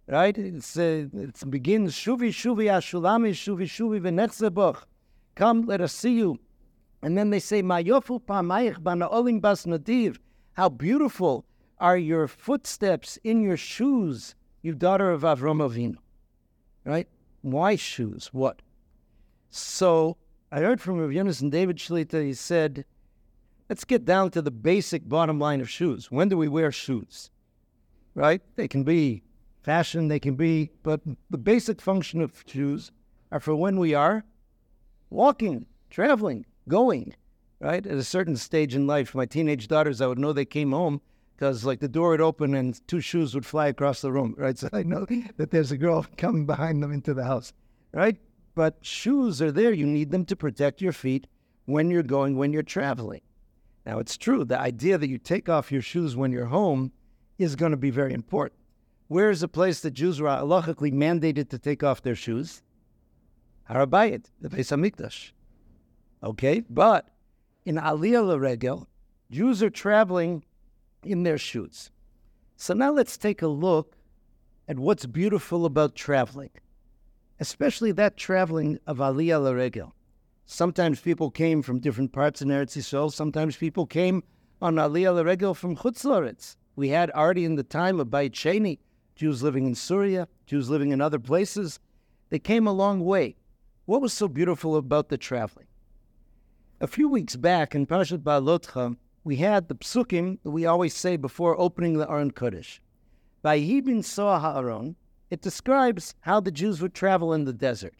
Right? 0.08 0.36
It's, 0.38 0.78
uh, 0.78 1.08
it 1.14 1.52
begins, 1.52 1.94
Shuvi, 1.94 2.30
Shuvi, 2.30 2.66
Ashulami, 2.66 3.32
Shuvi, 3.32 3.66
Shuvi, 3.66 4.02
Venetzebuch. 4.02 4.84
Come, 5.36 5.62
let 5.64 5.82
us 5.82 5.94
see 5.94 6.14
you. 6.14 6.40
And 7.02 7.18
then 7.18 7.30
they 7.30 7.40
say, 7.40 7.62
Mayofu 7.62 8.26
bana 8.26 9.08
olim 9.08 9.40
bas 9.40 9.66
nadiv. 9.66 10.18
How 10.54 10.68
beautiful 10.70 11.46
are 11.80 11.98
your 11.98 12.28
footsteps 12.28 13.18
in 13.24 13.42
your 13.42 13.58
shoes, 13.58 14.36
you 14.62 14.74
daughter 14.74 15.12
of 15.12 15.22
Avram 15.22 15.62
Avinu, 15.66 15.96
right? 16.84 17.08
Why 17.42 17.76
shoes? 17.76 18.30
What? 18.34 18.62
So 19.50 20.18
I 20.52 20.62
heard 20.62 20.82
from 20.82 20.98
Rav 21.00 21.12
Yonason 21.12 21.52
David 21.52 21.78
Shlita, 21.78 22.24
he 22.24 22.34
said, 22.34 22.86
let's 23.70 23.84
get 23.84 24.04
down 24.04 24.32
to 24.32 24.42
the 24.42 24.50
basic 24.50 25.08
bottom 25.08 25.40
line 25.40 25.62
of 25.62 25.70
shoes. 25.70 26.10
When 26.10 26.28
do 26.28 26.38
we 26.38 26.48
wear 26.48 26.72
shoes? 26.72 27.30
Right? 28.16 28.42
They 28.56 28.68
can 28.68 28.84
be 28.84 29.22
fashion, 29.62 30.08
they 30.08 30.20
can 30.20 30.36
be, 30.36 30.72
but 30.82 31.02
the 31.30 31.38
basic 31.38 31.80
function 31.80 32.22
of 32.22 32.44
shoes 32.48 32.92
are 33.32 33.40
for 33.40 33.56
when 33.56 33.78
we 33.78 33.94
are 33.94 34.24
walking, 35.12 35.68
traveling, 35.92 36.46
going, 36.68 37.14
right? 37.60 37.86
At 37.86 37.98
a 37.98 38.04
certain 38.04 38.36
stage 38.36 38.74
in 38.74 38.88
life, 38.88 39.14
my 39.14 39.28
teenage 39.28 39.68
daughters, 39.68 40.02
I 40.02 40.08
would 40.08 40.18
know 40.18 40.34
they 40.34 40.46
came 40.46 40.72
home 40.72 41.00
because 41.36 41.64
like 41.64 41.80
the 41.80 41.88
door 41.88 42.10
would 42.10 42.22
open 42.22 42.56
and 42.56 42.86
two 42.88 43.02
shoes 43.02 43.36
would 43.36 43.46
fly 43.46 43.68
across 43.68 44.02
the 44.02 44.12
room, 44.12 44.34
right? 44.36 44.58
So 44.58 44.70
I 44.74 44.82
know 44.82 45.06
that 45.38 45.52
there's 45.52 45.72
a 45.72 45.78
girl 45.78 46.08
coming 46.18 46.48
behind 46.48 46.82
them 46.82 46.92
into 46.92 47.14
the 47.14 47.26
house, 47.26 47.54
right? 47.94 48.18
But 48.60 48.80
shoes 48.82 49.42
are 49.42 49.54
there. 49.54 49.72
You 49.72 49.86
need 49.86 50.12
them 50.12 50.26
to 50.26 50.36
protect 50.36 50.82
your 50.82 50.92
feet 50.92 51.28
when 51.64 51.90
you're 51.90 52.04
going, 52.04 52.36
when 52.36 52.52
you're 52.52 52.62
traveling. 52.62 53.22
Now, 53.86 54.00
it's 54.00 54.18
true, 54.18 54.44
the 54.44 54.60
idea 54.60 54.98
that 54.98 55.08
you 55.08 55.18
take 55.18 55.48
off 55.48 55.72
your 55.72 55.82
shoes 55.82 56.18
when 56.18 56.34
you're 56.34 56.48
home 56.48 56.92
is 57.38 57.56
going 57.56 57.72
to 57.72 57.78
be 57.78 57.90
very 57.90 58.14
important. 58.14 58.60
Where 59.08 59.30
is 59.30 59.40
the 59.40 59.48
place 59.48 59.80
that 59.80 59.92
Jews 59.92 60.20
were 60.20 60.28
halachically 60.28 60.92
mandated 60.92 61.48
to 61.52 61.58
take 61.58 61.84
off 61.84 62.02
their 62.02 62.16
shoes? 62.16 62.62
Har 63.64 63.88
HaBayit, 63.88 64.26
the 64.42 64.50
Beis 64.50 64.76
Hamikdash. 64.76 65.32
Okay, 66.22 66.60
but 66.70 67.08
in 67.64 67.76
Aliyah 67.76 68.26
Laregel, 68.26 68.88
Jews 69.32 69.64
are 69.64 69.70
traveling 69.70 70.44
in 71.02 71.24
their 71.24 71.38
shoes. 71.38 71.92
So 72.58 72.74
now 72.74 72.92
let's 72.92 73.18
take 73.18 73.42
a 73.42 73.48
look 73.48 73.96
at 74.68 74.78
what's 74.78 75.06
beautiful 75.06 75.66
about 75.66 75.96
traveling, 75.96 76.50
especially 77.40 77.92
that 77.94 78.18
traveling 78.18 78.80
of 78.86 78.98
Aliyah 78.98 79.42
Laregel. 79.42 79.92
Sometimes 80.46 81.00
people 81.00 81.32
came 81.32 81.62
from 81.62 81.80
different 81.80 82.12
parts 82.12 82.42
in 82.42 82.50
Eretz 82.50 82.76
Yisrael. 82.76 83.14
Sometimes 83.14 83.56
people 83.56 83.86
came 83.86 84.24
on 84.62 84.76
Aliyah 84.76 85.24
Laregel 85.24 85.56
from 85.56 85.76
Chutz 85.76 86.56
We 86.76 86.90
had 86.90 87.12
already 87.12 87.46
in 87.46 87.56
the 87.56 87.64
time 87.64 88.00
of 88.00 88.10
Beit 88.12 88.34
Sheni, 88.34 88.80
Jews 89.16 89.42
living 89.44 89.66
in 89.66 89.76
Syria, 89.76 90.28
Jews 90.46 90.70
living 90.70 90.92
in 90.92 91.02
other 91.02 91.20
places. 91.20 91.80
They 92.30 92.40
came 92.40 92.68
a 92.68 92.74
long 92.74 93.06
way. 93.06 93.36
What 93.86 94.02
was 94.02 94.14
so 94.14 94.28
beautiful 94.28 94.76
about 94.76 95.10
the 95.10 95.18
traveling? 95.18 95.68
A 96.82 96.88
few 96.88 97.10
weeks 97.10 97.36
back 97.36 97.76
in 97.76 97.86
Parashat 97.86 98.20
Beha'alotcha, 98.20 98.96
we 99.24 99.38
had 99.38 99.68
the 99.68 99.76
psukim 99.76 100.40
that 100.44 100.52
we 100.52 100.66
always 100.66 100.94
say 100.94 101.18
before 101.18 101.60
opening 101.60 101.98
the 101.98 102.10
Aron 102.10 102.32
Kodesh. 102.32 102.80
By 103.42 103.60
Yibin 103.60 104.04
Soa 104.04 104.40
Ha'aron, 104.40 104.96
it 105.30 105.42
describes 105.42 106.16
how 106.22 106.40
the 106.40 106.52
Jews 106.52 106.82
would 106.82 106.94
travel 106.94 107.34
in 107.34 107.46
the 107.46 107.54
desert. 107.54 107.96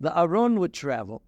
The 0.00 0.16
Aron 0.18 0.60
would 0.60 0.72
travel, 0.72 1.22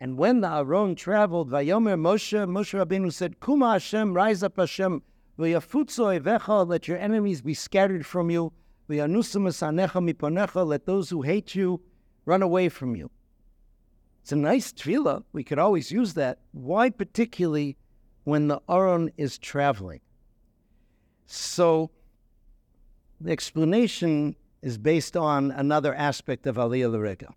and 0.00 0.16
when 0.16 0.40
the 0.40 0.48
Aron 0.50 0.94
traveled, 0.94 1.50
Vayomer 1.50 1.98
Moshe, 1.98 2.48
Moshe 2.48 2.78
Rabbeinu 2.78 3.12
said, 3.12 3.40
Kuma 3.40 3.72
Hashem, 3.72 4.14
rise 4.14 4.42
up 4.42 4.56
Hashem, 4.56 5.02
v'yafutzo 5.38 6.20
evecha, 6.20 6.66
let 6.66 6.88
your 6.88 6.98
enemies 6.98 7.42
be 7.42 7.54
scattered 7.54 8.04
from 8.04 8.30
you, 8.30 8.52
v'yanusam 8.88 9.48
esanecha 9.48 10.12
miponecha, 10.12 10.66
let 10.66 10.86
those 10.86 11.10
who 11.10 11.22
hate 11.22 11.54
you 11.54 11.80
run 12.24 12.42
away 12.42 12.68
from 12.68 12.94
you. 12.96 13.10
It's 14.22 14.32
a 14.32 14.36
nice 14.36 14.72
tefillah. 14.72 15.24
We 15.32 15.42
could 15.44 15.58
always 15.58 15.90
use 15.90 16.14
that. 16.14 16.38
Why 16.52 16.90
particularly 16.90 17.76
when 18.24 18.48
the 18.48 18.60
Aron 18.68 19.10
is 19.16 19.38
traveling. 19.38 20.00
So 21.26 21.90
the 23.20 23.32
explanation 23.32 24.36
is 24.62 24.78
based 24.78 25.16
on 25.16 25.50
another 25.50 25.94
aspect 25.94 26.46
of 26.46 26.56
Aliyah 26.56 26.90
Laregel. 26.90 27.34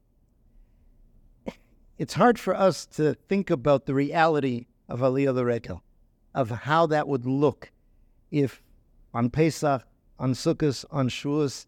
It's 1.97 2.15
hard 2.15 2.39
for 2.39 2.55
us 2.55 2.85
to 2.87 3.13
think 3.13 3.49
about 3.49 3.85
the 3.85 3.93
reality 3.93 4.67
of 4.89 4.99
Aliyah 4.99 5.33
Laregel, 5.33 5.81
of 6.33 6.49
how 6.49 6.85
that 6.87 7.07
would 7.07 7.25
look 7.25 7.71
if 8.31 8.61
on 9.13 9.29
Pesach, 9.29 9.83
on 10.17 10.33
Sukkot, 10.33 10.85
on 10.91 11.07
Shavuos, 11.07 11.67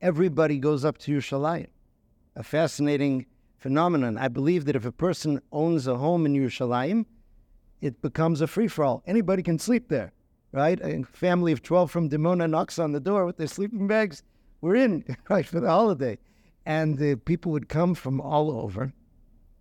everybody 0.00 0.58
goes 0.58 0.84
up 0.84 0.98
to 0.98 1.12
Yerushalayim. 1.12 1.68
A 2.36 2.42
fascinating 2.42 3.26
phenomenon. 3.58 4.18
I 4.18 4.28
believe 4.28 4.64
that 4.64 4.76
if 4.76 4.84
a 4.84 4.92
person 4.92 5.40
owns 5.52 5.86
a 5.86 5.96
home 5.96 6.26
in 6.26 6.34
Yerushalayim, 6.34 7.06
it 7.80 8.02
becomes 8.02 8.40
a 8.40 8.46
free 8.46 8.68
for 8.68 8.84
all. 8.84 9.02
Anybody 9.06 9.42
can 9.42 9.58
sleep 9.58 9.88
there, 9.88 10.12
right? 10.52 10.80
A 10.80 11.04
family 11.04 11.52
of 11.52 11.62
12 11.62 11.90
from 11.90 12.10
Dimona 12.10 12.48
knocks 12.48 12.78
on 12.78 12.92
the 12.92 13.00
door 13.00 13.24
with 13.24 13.36
their 13.36 13.46
sleeping 13.46 13.86
bags. 13.86 14.22
We're 14.60 14.76
in, 14.76 15.04
right, 15.28 15.46
for 15.46 15.60
the 15.60 15.68
holiday. 15.68 16.18
And 16.66 16.98
the 16.98 17.16
people 17.16 17.52
would 17.52 17.68
come 17.68 17.94
from 17.94 18.20
all 18.20 18.50
over. 18.50 18.92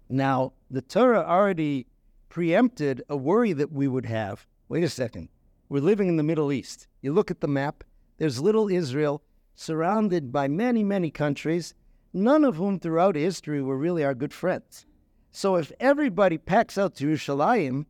Now, 0.10 0.54
the 0.70 0.82
Torah 0.82 1.24
already 1.26 1.88
preempted 2.30 3.04
a 3.10 3.18
worry 3.18 3.54
that 3.54 3.72
we 3.72 3.88
would 3.88 4.06
have. 4.06 4.46
Wait 4.68 4.84
a 4.84 4.90
second. 4.90 5.30
We're 5.70 5.82
living 5.82 6.08
in 6.08 6.18
the 6.18 6.24
Middle 6.24 6.52
East. 6.52 6.88
You 7.02 7.14
look 7.14 7.32
at 7.32 7.42
the 7.42 7.48
map, 7.48 7.84
there's 8.18 8.42
little 8.42 8.70
Israel 8.70 9.24
surrounded 9.56 10.32
by 10.32 10.48
many, 10.48 10.84
many 10.84 11.12
countries, 11.12 11.74
none 12.14 12.44
of 12.44 12.56
whom 12.56 12.80
throughout 12.80 13.16
history 13.16 13.62
were 13.62 13.78
really 13.78 14.04
our 14.04 14.16
good 14.16 14.34
friends. 14.34 14.86
So 15.32 15.56
if 15.56 15.72
everybody 15.80 16.38
packs 16.38 16.78
out 16.78 16.96
to 16.96 17.08
Yerushalayim, 17.08 17.86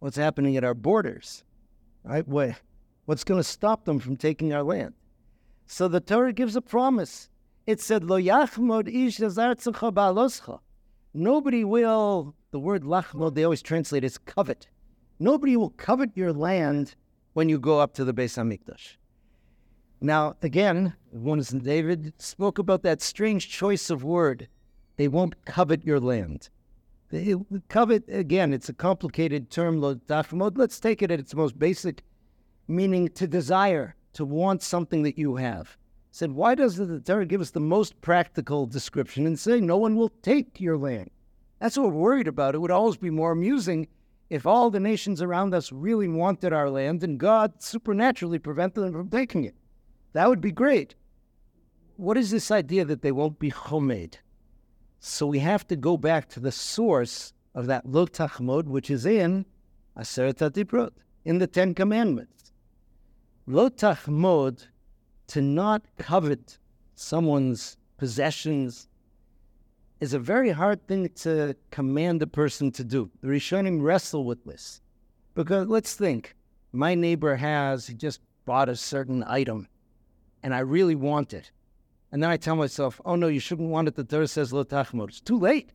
what's 0.00 0.16
happening 0.16 0.56
at 0.56 0.64
our 0.64 0.74
borders, 0.74 1.44
right? 2.02 2.26
What, 2.26 2.56
what's 3.04 3.24
going 3.24 3.38
to 3.38 3.44
stop 3.44 3.84
them 3.84 4.00
from 4.00 4.16
taking 4.16 4.52
our 4.52 4.62
land? 4.62 4.94
So 5.70 5.86
the 5.86 6.00
Torah 6.00 6.32
gives 6.32 6.56
a 6.56 6.62
promise. 6.62 7.28
It 7.66 7.78
said, 7.78 8.02
Lo 8.02 8.18
yachmod 8.18 8.88
ish 8.88 9.20
Nobody 11.14 11.64
will, 11.64 12.34
the 12.50 12.58
word 12.58 12.84
lachmod, 12.84 13.34
they 13.34 13.44
always 13.44 13.60
translate 13.60 14.02
as 14.02 14.16
covet. 14.16 14.68
Nobody 15.18 15.58
will 15.58 15.70
covet 15.70 16.16
your 16.16 16.32
land 16.32 16.94
when 17.34 17.50
you 17.50 17.58
go 17.58 17.80
up 17.80 17.92
to 17.94 18.04
the 18.04 18.14
Beis 18.14 18.38
Hamikdash. 18.38 18.96
Now, 20.00 20.36
again, 20.40 20.94
Yonason 21.14 21.62
David 21.62 22.14
spoke 22.16 22.58
about 22.58 22.82
that 22.84 23.02
strange 23.02 23.50
choice 23.50 23.90
of 23.90 24.02
word. 24.02 24.48
They 24.96 25.06
won't 25.06 25.44
covet 25.44 25.84
your 25.84 26.00
land. 26.00 26.48
Covet, 27.68 28.04
again, 28.08 28.54
it's 28.54 28.70
a 28.70 28.74
complicated 28.74 29.50
term, 29.50 29.80
Let's 29.80 30.80
take 30.80 31.02
it 31.02 31.10
at 31.10 31.20
its 31.20 31.34
most 31.34 31.58
basic 31.58 32.02
meaning 32.66 33.08
to 33.10 33.26
desire, 33.26 33.96
to 34.14 34.24
want 34.24 34.62
something 34.62 35.02
that 35.02 35.18
you 35.18 35.36
have. 35.36 35.76
Said, 36.10 36.32
why 36.32 36.54
doesn't 36.54 36.88
the 36.88 37.00
Torah 37.00 37.26
give 37.26 37.40
us 37.40 37.50
the 37.50 37.60
most 37.60 38.00
practical 38.00 38.66
description 38.66 39.26
and 39.26 39.38
say 39.38 39.60
no 39.60 39.76
one 39.76 39.94
will 39.94 40.12
take 40.22 40.60
your 40.60 40.76
land? 40.76 41.10
That's 41.60 41.76
what 41.76 41.92
we're 41.92 42.00
worried 42.00 42.28
about. 42.28 42.54
It 42.54 42.58
would 42.58 42.70
always 42.70 42.96
be 42.96 43.10
more 43.10 43.32
amusing 43.32 43.88
if 44.30 44.46
all 44.46 44.70
the 44.70 44.80
nations 44.80 45.22
around 45.22 45.54
us 45.54 45.72
really 45.72 46.08
wanted 46.08 46.52
our 46.52 46.70
land 46.70 47.02
and 47.02 47.18
God 47.18 47.62
supernaturally 47.62 48.38
prevented 48.38 48.84
them 48.84 48.92
from 48.92 49.08
taking 49.08 49.44
it. 49.44 49.54
That 50.12 50.28
would 50.28 50.40
be 50.40 50.52
great. 50.52 50.94
What 51.96 52.16
is 52.16 52.30
this 52.30 52.50
idea 52.50 52.84
that 52.84 53.02
they 53.02 53.12
won't 53.12 53.38
be 53.38 53.50
chomed? 53.50 54.18
So 55.00 55.26
we 55.26 55.38
have 55.40 55.66
to 55.68 55.76
go 55.76 55.96
back 55.96 56.28
to 56.30 56.40
the 56.40 56.52
source 56.52 57.32
of 57.54 57.66
that 57.66 57.86
lo 57.86 58.06
tachmod, 58.06 58.64
which 58.64 58.90
is 58.90 59.06
in 59.06 59.46
Aseret 59.96 60.34
HaDibrot, 60.34 60.92
in 61.24 61.38
the 61.38 61.46
Ten 61.46 61.74
Commandments. 61.74 62.47
Lo 63.50 63.70
tachmod, 63.70 64.66
to 65.26 65.40
not 65.40 65.82
covet 65.96 66.58
someone's 66.94 67.78
possessions, 67.96 68.88
is 70.02 70.12
a 70.12 70.18
very 70.18 70.50
hard 70.50 70.86
thing 70.86 71.08
to 71.14 71.56
command 71.70 72.20
a 72.20 72.26
person 72.26 72.70
to 72.70 72.84
do. 72.84 73.10
The 73.22 73.28
Rishonim 73.28 73.82
wrestle 73.82 74.26
with 74.26 74.44
this. 74.44 74.82
Because 75.34 75.66
let's 75.66 75.94
think, 75.94 76.36
my 76.72 76.94
neighbor 76.94 77.36
has, 77.36 77.86
he 77.86 77.94
just 77.94 78.20
bought 78.44 78.68
a 78.68 78.76
certain 78.76 79.24
item, 79.26 79.66
and 80.42 80.54
I 80.54 80.58
really 80.58 80.94
want 80.94 81.32
it. 81.32 81.50
And 82.12 82.22
then 82.22 82.28
I 82.28 82.36
tell 82.36 82.54
myself, 82.54 83.00
oh 83.06 83.16
no, 83.16 83.28
you 83.28 83.40
shouldn't 83.40 83.70
want 83.70 83.88
it. 83.88 83.94
The 83.94 84.04
Torah 84.04 84.28
says 84.28 84.52
lo 84.52 84.62
tachmod. 84.62 85.08
It's 85.08 85.22
too 85.22 85.38
late. 85.38 85.72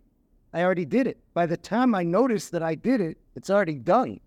I 0.53 0.61
already 0.61 0.85
did 0.85 1.07
it. 1.07 1.17
By 1.33 1.47
the 1.47 1.57
time 1.57 1.95
I 1.95 2.03
notice 2.03 2.49
that 2.49 2.61
I 2.61 2.75
did 2.75 3.01
it, 3.01 3.17
it's 3.35 3.49
already 3.49 3.79
done. 3.79 4.19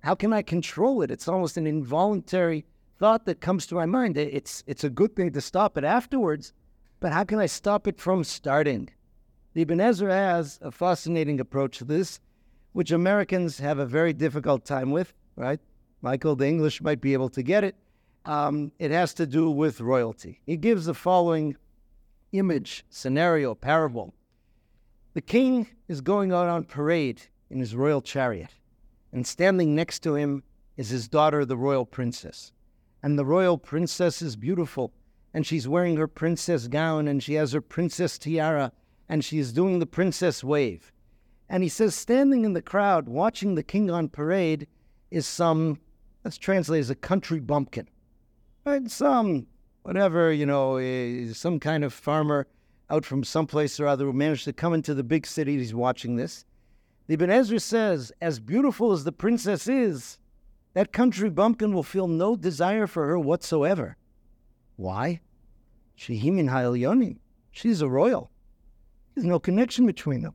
How 0.00 0.14
can 0.14 0.32
I 0.32 0.40
control 0.40 1.02
it? 1.02 1.10
It's 1.10 1.28
almost 1.28 1.58
an 1.58 1.66
involuntary 1.66 2.64
thought 2.98 3.26
that 3.26 3.40
comes 3.40 3.66
to 3.66 3.74
my 3.74 3.86
mind. 3.86 4.16
It's 4.16 4.62
it's 4.66 4.84
a 4.84 4.90
good 4.90 5.16
thing 5.16 5.32
to 5.32 5.40
stop 5.40 5.76
it 5.76 5.84
afterwards, 5.84 6.52
but 7.00 7.12
how 7.12 7.24
can 7.24 7.38
I 7.38 7.46
stop 7.46 7.86
it 7.86 8.00
from 8.00 8.24
starting? 8.24 8.90
The 9.54 9.62
Ibn 9.62 9.80
Ezra 9.80 10.12
has 10.12 10.58
a 10.62 10.70
fascinating 10.70 11.40
approach 11.40 11.78
to 11.78 11.84
this, 11.84 12.20
which 12.72 12.90
Americans 12.90 13.58
have 13.58 13.78
a 13.78 13.86
very 13.86 14.12
difficult 14.12 14.64
time 14.64 14.90
with, 14.90 15.14
right? 15.34 15.60
Michael, 16.02 16.36
the 16.36 16.46
English 16.46 16.82
might 16.82 17.00
be 17.00 17.14
able 17.14 17.30
to 17.30 17.42
get 17.42 17.64
it 17.64 17.74
um, 18.26 18.72
it 18.78 18.90
has 18.90 19.14
to 19.14 19.26
do 19.26 19.50
with 19.50 19.80
royalty. 19.80 20.40
He 20.44 20.56
gives 20.56 20.86
the 20.86 20.94
following 20.94 21.56
image, 22.32 22.84
scenario, 22.90 23.54
parable. 23.54 24.14
The 25.14 25.20
king 25.20 25.68
is 25.88 26.00
going 26.00 26.32
out 26.32 26.48
on 26.48 26.64
parade 26.64 27.22
in 27.48 27.60
his 27.60 27.74
royal 27.74 28.02
chariot, 28.02 28.50
and 29.12 29.26
standing 29.26 29.74
next 29.74 30.00
to 30.00 30.16
him 30.16 30.42
is 30.76 30.90
his 30.90 31.08
daughter, 31.08 31.44
the 31.44 31.56
royal 31.56 31.86
princess. 31.86 32.52
And 33.02 33.18
the 33.18 33.24
royal 33.24 33.58
princess 33.58 34.22
is 34.22 34.36
beautiful, 34.36 34.92
and 35.36 35.46
she's 35.46 35.68
wearing 35.68 35.96
her 35.96 36.08
princess 36.08 36.66
gown 36.66 37.06
and 37.06 37.22
she 37.22 37.34
has 37.34 37.52
her 37.52 37.60
princess 37.60 38.16
tiara 38.18 38.72
and 39.06 39.22
she's 39.22 39.52
doing 39.52 39.78
the 39.78 39.86
princess 39.86 40.42
wave. 40.42 40.90
And 41.48 41.62
he 41.62 41.68
says, 41.68 41.94
standing 41.94 42.44
in 42.46 42.54
the 42.54 42.62
crowd 42.62 43.06
watching 43.06 43.54
the 43.54 43.62
king 43.62 43.90
on 43.90 44.08
parade 44.08 44.66
is 45.10 45.26
some, 45.26 45.78
let's 46.24 46.38
translate 46.38 46.80
as 46.80 46.88
a 46.88 46.94
country 46.94 47.38
bumpkin, 47.38 47.86
right? 48.64 48.90
Some, 48.90 49.46
whatever, 49.82 50.32
you 50.32 50.46
know, 50.46 50.76
eh, 50.76 51.32
some 51.34 51.60
kind 51.60 51.84
of 51.84 51.92
farmer 51.92 52.46
out 52.88 53.04
from 53.04 53.22
someplace 53.22 53.78
or 53.78 53.86
other 53.86 54.06
who 54.06 54.14
managed 54.14 54.44
to 54.44 54.54
come 54.54 54.72
into 54.72 54.94
the 54.94 55.04
big 55.04 55.26
city. 55.26 55.58
He's 55.58 55.74
watching 55.74 56.16
this. 56.16 56.46
The 57.08 57.14
Ibn 57.14 57.30
Ezra 57.30 57.60
says, 57.60 58.10
as 58.20 58.40
beautiful 58.40 58.90
as 58.92 59.04
the 59.04 59.12
princess 59.12 59.68
is, 59.68 60.18
that 60.76 60.92
country 60.92 61.30
bumpkin 61.30 61.72
will 61.72 61.82
feel 61.82 62.06
no 62.06 62.36
desire 62.36 62.86
for 62.86 63.06
her 63.06 63.18
whatsoever. 63.18 63.96
Why? 64.76 65.22
Shehimin 65.98 66.50
Ha'elyonim. 66.50 67.16
She's 67.50 67.80
a 67.80 67.88
royal. 67.88 68.30
There's 69.14 69.24
no 69.24 69.40
connection 69.40 69.86
between 69.86 70.20
them. 70.20 70.34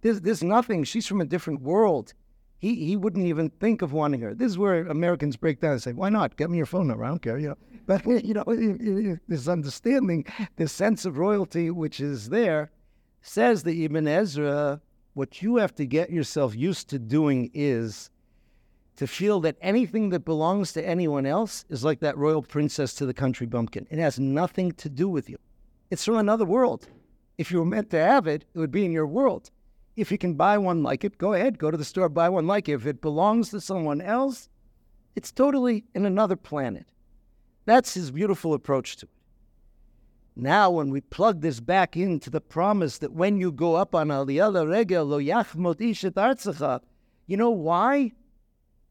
There's, 0.00 0.20
there's 0.20 0.44
nothing. 0.44 0.84
She's 0.84 1.08
from 1.08 1.20
a 1.20 1.24
different 1.24 1.60
world. 1.60 2.14
He, 2.58 2.86
he 2.86 2.94
wouldn't 2.94 3.26
even 3.26 3.50
think 3.50 3.82
of 3.82 3.92
wanting 3.92 4.20
her. 4.20 4.32
This 4.32 4.52
is 4.52 4.58
where 4.58 4.86
Americans 4.86 5.36
break 5.36 5.60
down 5.60 5.72
and 5.72 5.82
say, 5.82 5.92
why 5.92 6.08
not? 6.08 6.36
Get 6.36 6.50
me 6.50 6.56
your 6.56 6.66
phone 6.66 6.86
number. 6.86 7.04
I 7.04 7.08
don't 7.08 7.20
care. 7.20 7.38
You 7.38 7.48
know, 7.48 7.58
but, 7.86 8.06
you 8.06 8.32
know, 8.32 9.18
this 9.26 9.48
understanding, 9.48 10.24
this 10.54 10.70
sense 10.70 11.04
of 11.04 11.18
royalty 11.18 11.72
which 11.72 11.98
is 11.98 12.28
there, 12.28 12.70
says 13.22 13.64
the 13.64 13.84
Ibn 13.86 14.06
Ezra, 14.06 14.80
what 15.14 15.42
you 15.42 15.56
have 15.56 15.74
to 15.74 15.84
get 15.84 16.10
yourself 16.10 16.54
used 16.54 16.88
to 16.90 17.00
doing 17.00 17.50
is 17.52 18.10
to 18.96 19.06
feel 19.06 19.40
that 19.40 19.56
anything 19.60 20.10
that 20.10 20.24
belongs 20.24 20.72
to 20.72 20.86
anyone 20.86 21.26
else 21.26 21.64
is 21.68 21.84
like 21.84 22.00
that 22.00 22.16
royal 22.16 22.42
princess 22.42 22.94
to 22.94 23.06
the 23.06 23.14
country 23.14 23.46
bumpkin. 23.46 23.86
It 23.90 23.98
has 23.98 24.18
nothing 24.18 24.72
to 24.72 24.88
do 24.88 25.08
with 25.08 25.28
you. 25.28 25.38
It's 25.90 26.04
from 26.04 26.16
another 26.16 26.44
world. 26.44 26.88
If 27.36 27.50
you 27.50 27.58
were 27.58 27.64
meant 27.64 27.90
to 27.90 27.98
have 27.98 28.26
it, 28.26 28.44
it 28.54 28.58
would 28.58 28.70
be 28.70 28.84
in 28.84 28.92
your 28.92 29.06
world. 29.06 29.50
If 29.96 30.12
you 30.12 30.18
can 30.18 30.34
buy 30.34 30.58
one 30.58 30.82
like 30.82 31.04
it, 31.04 31.18
go 31.18 31.32
ahead, 31.32 31.58
go 31.58 31.70
to 31.70 31.76
the 31.76 31.84
store, 31.84 32.08
buy 32.08 32.28
one 32.28 32.46
like 32.46 32.68
it. 32.68 32.74
If 32.74 32.86
it 32.86 33.00
belongs 33.00 33.50
to 33.50 33.60
someone 33.60 34.00
else, 34.00 34.48
it's 35.16 35.32
totally 35.32 35.84
in 35.94 36.06
another 36.06 36.36
planet. 36.36 36.86
That's 37.64 37.94
his 37.94 38.10
beautiful 38.10 38.54
approach 38.54 38.96
to 38.96 39.06
it. 39.06 39.10
Now, 40.36 40.70
when 40.70 40.90
we 40.90 41.00
plug 41.00 41.40
this 41.40 41.60
back 41.60 41.96
into 41.96 42.28
the 42.28 42.40
promise 42.40 42.98
that 42.98 43.12
when 43.12 43.38
you 43.38 43.52
go 43.52 43.76
up 43.76 43.94
on 43.94 44.08
Aliyah 44.08 44.68
Regel, 44.68 45.04
lo 45.04 45.20
yachmot 45.20 45.76
ishet 45.76 46.12
artzacha, 46.12 46.80
you 47.26 47.36
know 47.36 47.50
why? 47.50 48.12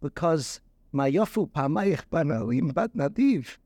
Because 0.03 0.59
mayafu 0.93 1.49
pamayich 1.49 2.01
banalim 2.11 2.73
bat 2.73 2.91
nadiv. 2.93 3.57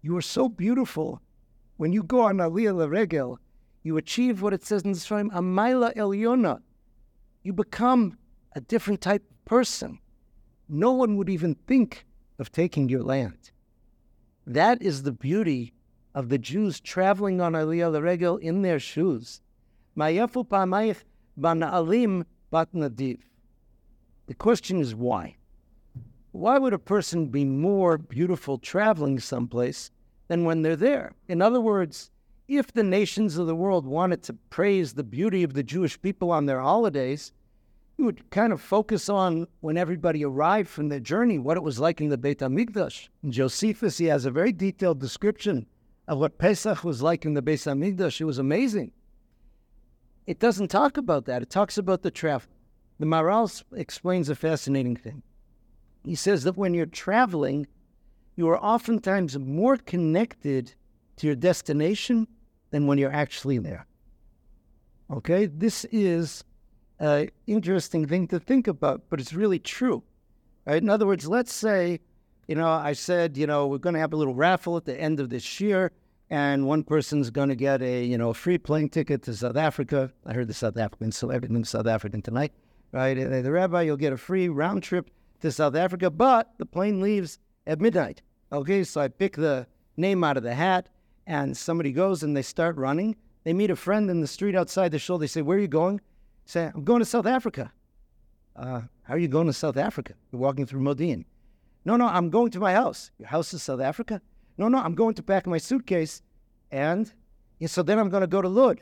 You 0.00 0.16
are 0.16 0.22
so 0.22 0.48
beautiful. 0.48 1.20
When 1.76 1.92
you 1.92 2.04
go 2.04 2.20
on 2.20 2.36
Aliyah 2.36 2.88
Regel, 2.88 3.40
you 3.82 3.96
achieve 3.96 4.40
what 4.40 4.54
it 4.54 4.64
says 4.64 4.82
in 4.82 4.92
the 4.92 4.98
Sfarim, 4.98 5.28
Amaila 5.32 5.92
Elyona. 5.96 6.60
You 7.42 7.52
become 7.52 8.16
a 8.54 8.60
different 8.60 9.00
type 9.00 9.24
of 9.28 9.44
person. 9.44 9.98
No 10.68 10.92
one 10.92 11.16
would 11.16 11.28
even 11.28 11.56
think 11.66 12.06
of 12.38 12.52
taking 12.52 12.88
your 12.88 13.02
land. 13.02 13.50
That 14.46 14.80
is 14.80 15.02
the 15.02 15.10
beauty 15.10 15.74
of 16.14 16.28
the 16.28 16.38
Jews 16.38 16.78
traveling 16.78 17.40
on 17.40 17.54
Aliyah 17.54 17.90
L'Regel 17.90 18.36
in 18.36 18.62
their 18.62 18.78
shoes. 18.78 19.40
Mayafu 19.98 20.46
pa'mayich 20.46 21.02
bana'alim 21.36 22.24
bat 22.52 22.68
nadiv. 22.72 23.18
The 24.28 24.34
question 24.34 24.80
is 24.80 24.94
why? 24.94 25.34
Why 26.36 26.58
would 26.58 26.74
a 26.74 26.78
person 26.78 27.28
be 27.28 27.46
more 27.46 27.96
beautiful 27.96 28.58
traveling 28.58 29.18
someplace 29.18 29.90
than 30.28 30.44
when 30.44 30.60
they're 30.60 30.76
there? 30.76 31.12
In 31.28 31.40
other 31.40 31.62
words, 31.62 32.10
if 32.46 32.70
the 32.70 32.82
nations 32.82 33.38
of 33.38 33.46
the 33.46 33.56
world 33.56 33.86
wanted 33.86 34.22
to 34.24 34.34
praise 34.50 34.92
the 34.92 35.02
beauty 35.02 35.42
of 35.42 35.54
the 35.54 35.62
Jewish 35.62 36.00
people 36.02 36.30
on 36.30 36.44
their 36.44 36.60
holidays, 36.60 37.32
you 37.96 38.04
would 38.04 38.28
kind 38.28 38.52
of 38.52 38.60
focus 38.60 39.08
on 39.08 39.48
when 39.60 39.78
everybody 39.78 40.26
arrived 40.26 40.68
from 40.68 40.90
their 40.90 41.00
journey, 41.00 41.38
what 41.38 41.56
it 41.56 41.62
was 41.62 41.80
like 41.80 42.02
in 42.02 42.10
the 42.10 42.18
Beit 42.18 42.40
HaMikdash. 42.40 43.08
In 43.22 43.32
Josephus, 43.32 43.96
he 43.96 44.04
has 44.04 44.26
a 44.26 44.30
very 44.30 44.52
detailed 44.52 45.00
description 45.00 45.64
of 46.06 46.18
what 46.18 46.36
Pesach 46.36 46.84
was 46.84 47.00
like 47.00 47.24
in 47.24 47.32
the 47.32 47.40
Beit 47.40 47.60
HaMikdash. 47.60 48.20
It 48.20 48.26
was 48.26 48.38
amazing. 48.38 48.92
It 50.26 50.38
doesn't 50.38 50.68
talk 50.68 50.98
about 50.98 51.24
that. 51.24 51.40
It 51.40 51.48
talks 51.48 51.78
about 51.78 52.02
the 52.02 52.10
travel. 52.10 52.50
The 52.98 53.06
Maharal 53.06 53.64
explains 53.74 54.28
a 54.28 54.34
fascinating 54.34 54.96
thing. 54.96 55.22
He 56.06 56.14
says 56.14 56.44
that 56.44 56.56
when 56.56 56.72
you're 56.72 56.86
traveling, 56.86 57.66
you 58.36 58.48
are 58.48 58.64
oftentimes 58.64 59.36
more 59.36 59.76
connected 59.76 60.72
to 61.16 61.26
your 61.26 61.34
destination 61.34 62.28
than 62.70 62.86
when 62.86 62.96
you're 62.96 63.12
actually 63.12 63.58
there. 63.58 63.86
Okay, 65.10 65.46
this 65.46 65.84
is 65.90 66.44
an 67.00 67.30
interesting 67.48 68.06
thing 68.06 68.28
to 68.28 68.38
think 68.38 68.68
about, 68.68 69.02
but 69.10 69.20
it's 69.20 69.32
really 69.32 69.58
true. 69.58 70.04
Right? 70.64 70.80
In 70.80 70.88
other 70.88 71.06
words, 71.06 71.26
let's 71.26 71.52
say, 71.52 71.98
you 72.46 72.54
know, 72.54 72.68
I 72.68 72.92
said, 72.92 73.36
you 73.36 73.48
know, 73.48 73.66
we're 73.66 73.78
going 73.78 73.94
to 73.94 74.00
have 74.00 74.12
a 74.12 74.16
little 74.16 74.34
raffle 74.34 74.76
at 74.76 74.84
the 74.84 74.98
end 75.00 75.18
of 75.18 75.28
this 75.28 75.60
year, 75.60 75.90
and 76.30 76.66
one 76.66 76.84
person's 76.84 77.30
going 77.30 77.48
to 77.48 77.56
get 77.56 77.82
a, 77.82 78.04
you 78.04 78.16
know, 78.16 78.32
free 78.32 78.58
plane 78.58 78.90
ticket 78.90 79.22
to 79.22 79.34
South 79.34 79.56
Africa. 79.56 80.12
I 80.24 80.34
heard 80.34 80.46
the 80.46 80.54
South 80.54 80.76
African 80.76 81.10
celebrity 81.10 81.52
in 81.52 81.64
South 81.64 81.88
African 81.88 82.22
tonight, 82.22 82.52
right? 82.92 83.14
The 83.14 83.50
rabbi, 83.50 83.82
you'll 83.82 83.96
get 83.96 84.12
a 84.12 84.16
free 84.16 84.48
round 84.48 84.84
trip 84.84 85.10
to 85.46 85.52
South 85.52 85.74
Africa, 85.74 86.10
but 86.10 86.52
the 86.58 86.66
plane 86.66 87.00
leaves 87.00 87.38
at 87.66 87.80
midnight. 87.80 88.22
Okay, 88.52 88.84
so 88.84 89.00
I 89.00 89.08
pick 89.08 89.36
the 89.36 89.66
name 89.96 90.22
out 90.22 90.36
of 90.36 90.42
the 90.42 90.54
hat 90.54 90.88
and 91.26 91.56
somebody 91.56 91.92
goes 91.92 92.22
and 92.22 92.36
they 92.36 92.42
start 92.42 92.76
running. 92.76 93.16
They 93.44 93.52
meet 93.52 93.70
a 93.70 93.76
friend 93.76 94.10
in 94.10 94.20
the 94.20 94.26
street 94.26 94.54
outside 94.54 94.92
the 94.92 94.98
show. 94.98 95.18
They 95.18 95.26
say, 95.26 95.42
Where 95.42 95.56
are 95.56 95.60
you 95.60 95.68
going? 95.68 96.00
say, 96.44 96.70
I'm 96.72 96.84
going 96.84 97.00
to 97.00 97.04
South 97.04 97.26
Africa. 97.26 97.72
Uh, 98.54 98.82
how 99.02 99.14
are 99.14 99.18
you 99.18 99.28
going 99.28 99.46
to 99.46 99.52
South 99.52 99.76
Africa? 99.76 100.14
You're 100.30 100.40
walking 100.40 100.66
through 100.66 100.80
Modi'in. 100.80 101.24
No, 101.84 101.96
no, 101.96 102.06
I'm 102.06 102.30
going 102.30 102.50
to 102.52 102.60
my 102.60 102.72
house. 102.72 103.10
Your 103.18 103.28
house 103.28 103.52
is 103.52 103.62
South 103.62 103.80
Africa? 103.80 104.20
No, 104.58 104.68
no, 104.68 104.78
I'm 104.78 104.94
going 104.94 105.14
to 105.14 105.22
pack 105.22 105.46
my 105.46 105.58
suitcase. 105.58 106.22
And 106.70 107.12
yeah, 107.58 107.68
so 107.68 107.82
then 107.82 107.98
I'm 107.98 108.08
going 108.08 108.22
to 108.22 108.26
go 108.26 108.42
to 108.42 108.48
Lud, 108.48 108.80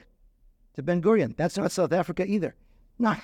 to 0.74 0.82
Ben 0.82 1.02
Gurion. 1.02 1.36
That's 1.36 1.56
not 1.56 1.72
South 1.72 1.92
Africa 1.92 2.26
either. 2.26 2.54
No, 2.98 3.16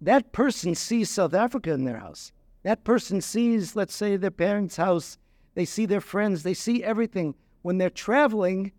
that 0.00 0.32
person 0.32 0.74
sees 0.74 1.10
South 1.10 1.34
Africa 1.34 1.72
in 1.72 1.84
their 1.84 1.98
house. 1.98 2.32
That 2.62 2.84
person 2.84 3.20
sees, 3.20 3.74
let's 3.74 3.94
say, 3.94 4.16
their 4.16 4.30
parents' 4.30 4.76
house. 4.76 5.18
They 5.54 5.64
see 5.64 5.86
their 5.86 6.00
friends. 6.00 6.42
They 6.42 6.54
see 6.54 6.82
everything 6.82 7.34
when 7.62 7.78
they're 7.78 7.90
traveling, 7.90 8.72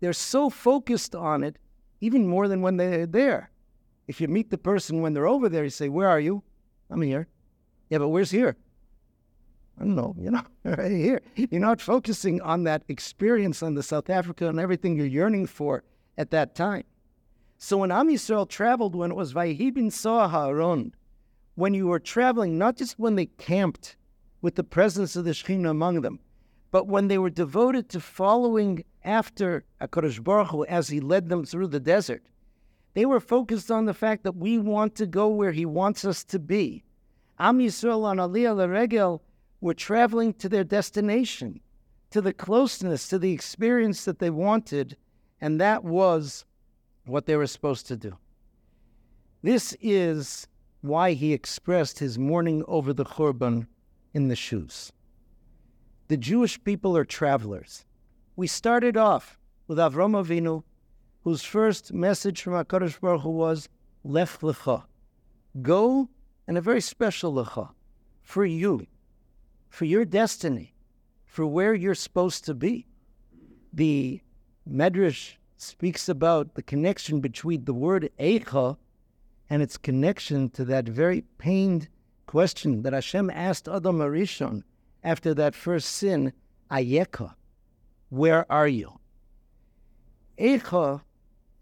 they're 0.00 0.12
so 0.12 0.48
focused 0.48 1.14
on 1.14 1.42
it, 1.42 1.58
even 2.00 2.26
more 2.26 2.48
than 2.48 2.62
when 2.62 2.76
they're 2.76 3.06
there. 3.06 3.50
If 4.06 4.20
you 4.20 4.28
meet 4.28 4.50
the 4.50 4.58
person 4.58 5.02
when 5.02 5.12
they're 5.12 5.28
over 5.28 5.48
there, 5.48 5.64
you 5.64 5.70
say, 5.70 5.88
Where 5.88 6.08
are 6.08 6.20
you? 6.20 6.42
I'm 6.90 7.02
here. 7.02 7.28
Yeah, 7.90 7.98
but 7.98 8.08
where's 8.08 8.30
here? 8.30 8.56
I 9.78 9.84
don't 9.84 9.94
know, 9.94 10.14
you 10.18 10.30
know, 10.30 10.42
right 10.64 10.90
here. 10.90 11.20
You're 11.36 11.60
not 11.60 11.80
focusing 11.80 12.40
on 12.40 12.64
that 12.64 12.82
experience 12.88 13.62
on 13.62 13.74
the 13.74 13.82
South 13.82 14.08
Africa 14.08 14.48
and 14.48 14.58
everything 14.58 14.96
you're 14.96 15.06
yearning 15.06 15.46
for 15.46 15.84
at 16.16 16.30
that 16.30 16.54
time. 16.54 16.84
So 17.58 17.78
when 17.78 17.92
Am 17.92 18.08
Yisrael 18.08 18.48
traveled, 18.48 18.94
when 18.94 19.10
it 19.10 19.16
was 19.16 19.34
Vayhibin 19.34 19.92
Soa 19.92 20.28
Ha'aron, 20.28 20.92
when 21.58 21.74
you 21.74 21.88
were 21.88 21.98
traveling, 21.98 22.56
not 22.56 22.76
just 22.76 23.00
when 23.00 23.16
they 23.16 23.26
camped 23.26 23.96
with 24.40 24.54
the 24.54 24.62
presence 24.62 25.16
of 25.16 25.24
the 25.24 25.32
Shekhinah 25.32 25.68
among 25.68 26.02
them, 26.02 26.20
but 26.70 26.86
when 26.86 27.08
they 27.08 27.18
were 27.18 27.30
devoted 27.30 27.88
to 27.88 27.98
following 27.98 28.84
after 29.02 29.64
HaKadosh 29.80 30.22
Baruch 30.22 30.50
Hu 30.50 30.64
as 30.66 30.86
he 30.86 31.00
led 31.00 31.28
them 31.28 31.44
through 31.44 31.66
the 31.66 31.80
desert, 31.80 32.22
they 32.94 33.04
were 33.04 33.18
focused 33.18 33.72
on 33.72 33.86
the 33.86 33.92
fact 33.92 34.22
that 34.22 34.36
we 34.36 34.56
want 34.56 34.94
to 34.94 35.06
go 35.06 35.26
where 35.26 35.50
he 35.50 35.66
wants 35.66 36.04
us 36.04 36.22
to 36.22 36.38
be. 36.38 36.84
Am 37.40 37.58
Yisrael 37.58 38.04
on 38.04 38.18
Aliyah 38.18 38.54
L'Regel 38.54 39.20
were 39.60 39.74
traveling 39.74 40.34
to 40.34 40.48
their 40.48 40.62
destination, 40.62 41.58
to 42.10 42.20
the 42.20 42.32
closeness, 42.32 43.08
to 43.08 43.18
the 43.18 43.32
experience 43.32 44.04
that 44.04 44.20
they 44.20 44.30
wanted, 44.30 44.96
and 45.40 45.60
that 45.60 45.82
was 45.82 46.44
what 47.04 47.26
they 47.26 47.34
were 47.34 47.48
supposed 47.48 47.88
to 47.88 47.96
do. 47.96 48.16
This 49.42 49.76
is 49.80 50.46
why 50.80 51.12
he 51.12 51.32
expressed 51.32 51.98
his 51.98 52.18
mourning 52.18 52.64
over 52.68 52.92
the 52.92 53.04
Churban 53.04 53.66
in 54.14 54.28
the 54.28 54.36
shoes. 54.36 54.92
The 56.08 56.16
Jewish 56.16 56.62
people 56.62 56.96
are 56.96 57.04
travelers. 57.04 57.84
We 58.36 58.46
started 58.46 58.96
off 58.96 59.38
with 59.66 59.78
Avram 59.78 60.12
Avinu, 60.12 60.62
whose 61.24 61.42
first 61.42 61.92
message 61.92 62.42
from 62.42 62.54
HaKadosh 62.54 63.00
Baruch 63.00 63.22
Hu 63.22 63.30
was, 63.30 63.68
Lech 64.04 64.38
Lecha. 64.40 64.84
Go, 65.60 66.08
and 66.46 66.56
a 66.56 66.62
very 66.62 66.80
special 66.80 67.34
Lecha, 67.34 67.70
for 68.22 68.44
you, 68.44 68.86
for 69.68 69.84
your 69.84 70.04
destiny, 70.04 70.74
for 71.26 71.44
where 71.44 71.74
you're 71.74 71.94
supposed 71.94 72.44
to 72.44 72.54
be. 72.54 72.86
The 73.72 74.20
Medrash 74.70 75.34
speaks 75.56 76.08
about 76.08 76.54
the 76.54 76.62
connection 76.62 77.20
between 77.20 77.64
the 77.64 77.74
word 77.74 78.08
Eicha 78.18 78.76
and 79.50 79.62
its 79.62 79.76
connection 79.76 80.50
to 80.50 80.64
that 80.66 80.88
very 80.88 81.22
pained 81.38 81.88
question 82.26 82.82
that 82.82 82.92
Hashem 82.92 83.30
asked 83.30 83.68
Adam 83.68 83.98
HaRishon 83.98 84.62
after 85.02 85.34
that 85.34 85.54
first 85.54 85.88
sin, 85.88 86.32
Ayeka, 86.70 87.34
where 88.10 88.50
are 88.50 88.68
you? 88.68 88.98
Eicha 90.38 91.00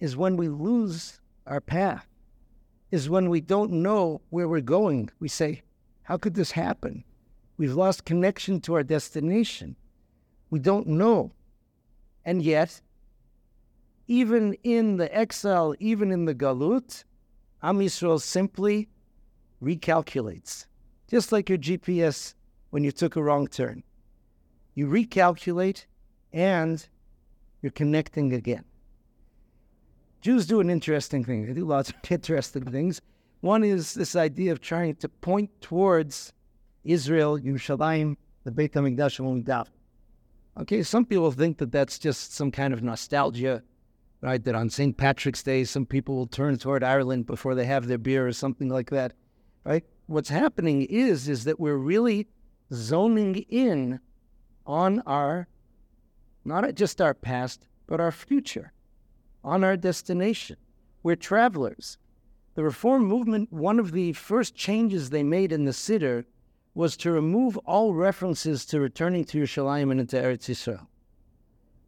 is 0.01 0.17
when 0.17 0.37
we 0.37 0.49
lose 0.49 1.21
our 1.47 1.61
path, 1.61 2.07
is 2.91 3.09
when 3.09 3.31
we 3.31 3.41
don't 3.41 3.73
know 3.73 4.21
where 4.31 4.49
we're 4.49 4.61
going. 4.61 5.11
We 5.21 5.29
say, 5.29 5.63
How 6.03 6.17
could 6.17 6.35
this 6.35 6.51
happen? 6.53 7.05
We've 7.57 7.75
lost 7.75 8.05
connection 8.05 8.61
to 8.63 8.75
our 8.75 8.83
destination. 8.83 9.77
We 10.51 10.59
don't 10.59 10.87
know. 10.87 11.33
And 12.25 12.43
yet, 12.43 12.81
even 14.07 14.55
in 14.63 14.97
the 14.97 15.15
exile, 15.17 15.75
even 15.79 16.13
in 16.13 16.27
the 16.27 16.35
galut, 16.35 17.05
Am 17.67 17.81
Yisrael 17.81 18.21
simply 18.21 18.89
recalculates, 19.61 20.67
just 21.11 21.33
like 21.33 21.49
your 21.49 21.59
GPS 21.59 22.35
when 22.71 22.85
you 22.85 22.93
took 22.93 23.17
a 23.17 23.23
wrong 23.25 23.49
turn. 23.49 23.83
You 24.77 24.87
recalculate 24.87 25.87
and 26.33 26.87
you're 27.61 27.73
connecting 27.73 28.33
again. 28.33 28.65
Jews 30.21 30.47
do 30.47 30.61
an 30.61 30.71
interesting 30.71 31.25
thing. 31.25 31.45
They 31.45 31.55
do 31.55 31.65
lots 31.65 31.91
of 31.91 31.97
interesting 32.09 32.71
things. 32.71 33.03
One 33.41 33.65
is 33.65 33.95
this 33.95 34.15
idea 34.15 34.53
of 34.53 34.61
trying 34.61 34.95
to 34.97 35.09
point 35.09 35.51
towards 35.61 36.33
Israel, 36.85 37.37
Yerushalayim, 37.37 38.17
the 38.45 38.53
Beit 38.53 38.75
HaMikdash, 38.75 39.19
and. 39.19 39.67
Okay, 40.57 40.85
some 40.85 41.05
people 41.05 41.33
think 41.33 41.59
that 41.59 41.73
that's 41.73 41.99
just 41.99 42.33
some 42.33 42.53
kind 42.53 42.73
of 42.73 42.85
nostalgia, 42.85 43.65
right? 44.21 44.43
That 44.43 44.55
on 44.55 44.71
St. 44.71 44.97
Patrick's 44.97 45.43
Day, 45.43 45.65
some 45.65 45.87
people 45.87 46.17
will 46.17 46.27
turn 46.27 46.59
toward 46.59 46.83
Ireland 46.83 47.27
before 47.27 47.55
they 47.55 47.67
have 47.67 47.87
their 47.87 47.99
beer 47.99 48.27
or 48.27 48.33
something 48.33 48.69
like 48.69 48.91
that, 48.91 49.13
right? 49.65 49.85
What's 50.07 50.29
happening 50.29 50.83
is 50.83 51.29
is 51.29 51.45
that 51.45 51.61
we're 51.61 51.77
really 51.77 52.29
zoning 52.73 53.37
in 53.49 54.01
on 54.67 55.01
our, 55.07 55.49
not 56.45 56.75
just 56.75 57.01
our 57.01 57.15
past, 57.15 57.69
but 57.87 58.01
our 58.01 58.13
future, 58.13 58.73
on 59.45 59.63
our 59.65 59.77
destination. 59.77 60.57
We're 61.03 61.17
travelers. 61.17 61.99
The 62.55 62.65
Reform 62.65 63.05
movement, 63.05 63.53
one 63.53 63.79
of 63.79 63.93
the 63.93 64.13
first 64.15 64.55
changes 64.55 65.11
they 65.11 65.23
made 65.23 65.53
in 65.53 65.67
the 65.67 65.73
Siddur 65.73 66.25
was 66.75 66.97
to 66.99 67.11
remove 67.11 67.57
all 67.59 67.95
references 67.95 68.67
to 68.67 68.81
returning 68.81 69.25
to 69.27 69.39
Yerushalayim 69.39 69.91
and 69.91 70.01
into 70.01 70.17
Eretz 70.17 70.51
Yisrael. 70.51 70.87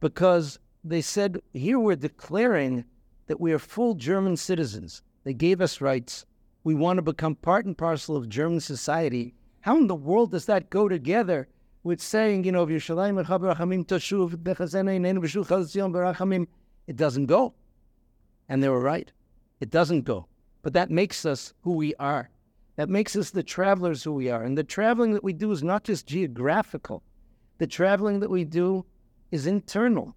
Because 0.01 0.59
they 0.89 1.01
said, 1.01 1.41
here 1.53 1.79
we're 1.79 1.97
declaring 1.97 2.85
that 3.27 3.41
we 3.41 3.53
are 3.53 3.59
full 3.59 3.95
German 3.95 4.37
citizens. 4.37 5.03
They 5.25 5.35
gave 5.35 5.61
us 5.61 5.81
rights. 5.81 6.25
We 6.65 6.75
want 6.75 6.99
to 6.99 7.03
become 7.03 7.37
part 7.37 7.67
and 7.67 7.77
parcel 7.77 8.17
of 8.17 8.29
German 8.29 8.61
society. 8.61 9.35
How 9.61 9.77
in 9.77 9.87
the 9.87 9.95
world 9.95 10.33
does 10.33 10.47
that 10.47 10.71
go 10.71 10.89
together 10.89 11.49
with 11.83 12.01
saying, 12.01 12.45
you 12.45 12.53
know, 12.53 12.67
it 12.69 12.87
doesn't 16.97 17.27
go. 17.27 17.55
And 18.49 18.63
they 18.63 18.69
were 18.69 18.81
right. 18.81 19.13
It 19.61 19.71
doesn't 19.71 20.03
go. 20.03 20.27
But 20.63 20.73
that 20.73 20.91
makes 20.91 21.25
us 21.25 21.55
who 21.63 21.73
we 21.73 21.95
are. 21.97 22.31
That 22.77 22.89
makes 22.89 23.17
us 23.17 23.31
the 23.31 23.43
travelers 23.43 24.03
who 24.03 24.13
we 24.13 24.31
are. 24.31 24.43
And 24.43 24.57
the 24.57 24.65
traveling 24.65 25.13
that 25.15 25.25
we 25.25 25.33
do 25.33 25.51
is 25.51 25.63
not 25.63 25.85
just 25.85 26.07
geographical, 26.07 27.03
the 27.59 27.67
traveling 27.67 28.21
that 28.21 28.31
we 28.31 28.45
do 28.45 28.85
is 29.31 29.47
internal. 29.47 30.15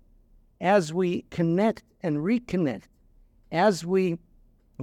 As 0.62 0.94
we 0.94 1.24
connect 1.32 1.84
and 2.02 2.18
reconnect, 2.18 2.84
as 3.52 3.84
we 3.84 4.20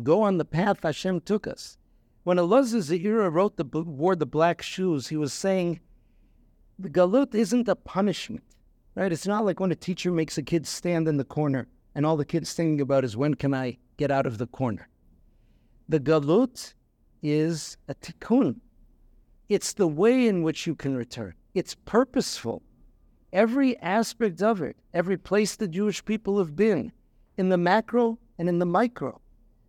go 0.02 0.22
on 0.22 0.36
the 0.36 0.44
path 0.44 0.82
Hashem 0.82 1.20
took 1.20 1.46
us. 1.46 1.78
When 2.24 2.36
Elazar 2.36 2.82
Ze'ira 2.82 3.32
wrote 3.32 3.56
the 3.56 3.64
wore 3.64 4.16
the 4.16 4.26
black 4.26 4.60
shoes, 4.60 5.08
he 5.08 5.16
was 5.16 5.32
saying 5.32 5.80
the 6.78 6.90
galut 6.90 7.34
isn't 7.34 7.68
a 7.68 7.76
punishment, 7.76 8.44
right? 8.96 9.12
It's 9.12 9.26
not 9.26 9.44
like 9.44 9.60
when 9.60 9.72
a 9.72 9.76
teacher 9.76 10.10
makes 10.10 10.36
a 10.36 10.42
kid 10.42 10.66
stand 10.66 11.06
in 11.06 11.16
the 11.16 11.24
corner 11.24 11.68
and 11.94 12.04
all 12.04 12.16
the 12.16 12.24
kid's 12.24 12.52
thinking 12.52 12.80
about 12.80 13.04
is 13.04 13.16
when 13.16 13.34
can 13.34 13.54
I 13.54 13.78
get 13.96 14.10
out 14.10 14.26
of 14.26 14.38
the 14.38 14.46
corner. 14.48 14.88
The 15.88 16.00
galut 16.00 16.74
is 17.22 17.76
a 17.88 17.94
tikkun. 17.94 18.56
It's 19.48 19.72
the 19.72 19.88
way 19.88 20.26
in 20.26 20.42
which 20.42 20.66
you 20.66 20.74
can 20.74 20.96
return. 20.96 21.34
It's 21.54 21.74
purposeful. 21.74 22.62
Every 23.32 23.78
aspect 23.78 24.42
of 24.42 24.62
it, 24.62 24.76
every 24.94 25.18
place 25.18 25.54
the 25.54 25.68
Jewish 25.68 26.04
people 26.04 26.38
have 26.38 26.56
been, 26.56 26.92
in 27.36 27.50
the 27.50 27.58
macro 27.58 28.18
and 28.38 28.48
in 28.48 28.58
the 28.58 28.66
micro, 28.66 29.20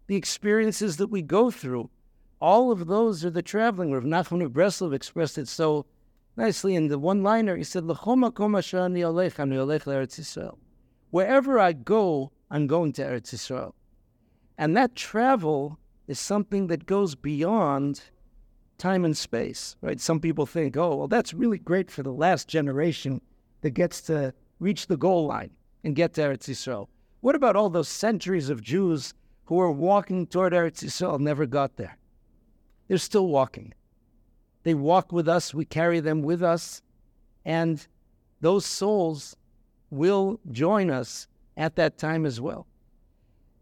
the 0.07 0.15
experiences 0.15 0.97
that 0.97 1.09
we 1.09 1.21
go 1.21 1.51
through, 1.51 1.89
all 2.39 2.71
of 2.71 2.87
those 2.87 3.25
are 3.25 3.29
the 3.29 3.41
traveling. 3.41 3.91
Rav 3.91 4.03
Nachman 4.03 4.43
of 4.43 4.53
Breslov 4.53 4.93
expressed 4.93 5.37
it 5.37 5.47
so 5.47 5.85
nicely 6.37 6.73
in 6.75 6.87
the 6.87 6.97
one-liner. 6.97 7.57
He 7.57 7.63
said, 7.63 7.83
Wherever 11.11 11.59
I 11.59 11.73
go, 11.73 12.31
I'm 12.49 12.67
going 12.67 12.93
to 12.93 13.01
Eretz 13.03 13.33
Yisrael. 13.33 13.73
And 14.57 14.75
that 14.77 14.95
travel 14.95 15.77
is 16.07 16.19
something 16.19 16.67
that 16.67 16.85
goes 16.85 17.15
beyond 17.15 18.01
time 18.77 19.03
and 19.05 19.17
space, 19.17 19.75
right? 19.81 19.99
Some 19.99 20.19
people 20.19 20.45
think, 20.45 20.77
oh, 20.77 20.95
well, 20.95 21.07
that's 21.07 21.33
really 21.33 21.57
great 21.59 21.91
for 21.91 22.03
the 22.03 22.13
last 22.13 22.47
generation 22.47 23.21
that 23.61 23.71
gets 23.71 24.01
to 24.01 24.33
reach 24.59 24.87
the 24.87 24.97
goal 24.97 25.27
line 25.27 25.51
and 25.83 25.95
get 25.95 26.13
to 26.13 26.21
Eretz 26.21 26.49
Yisrael. 26.49 26.87
What 27.21 27.35
about 27.35 27.55
all 27.55 27.69
those 27.69 27.89
centuries 27.89 28.49
of 28.49 28.61
Jews 28.61 29.13
who 29.45 29.55
were 29.55 29.71
walking 29.71 30.27
toward 30.27 30.53
Eretz 30.53 30.83
Yisrael 30.83 31.19
never 31.19 31.45
got 31.45 31.75
there? 31.77 31.97
They're 32.87 32.97
still 32.97 33.27
walking. 33.27 33.73
They 34.63 34.73
walk 34.73 35.11
with 35.11 35.27
us, 35.27 35.53
we 35.53 35.65
carry 35.65 35.99
them 35.99 36.21
with 36.21 36.43
us, 36.43 36.81
and 37.45 37.85
those 38.41 38.65
souls 38.65 39.35
will 39.89 40.39
join 40.51 40.89
us 40.89 41.27
at 41.57 41.75
that 41.75 41.97
time 41.97 42.25
as 42.25 42.39
well. 42.39 42.67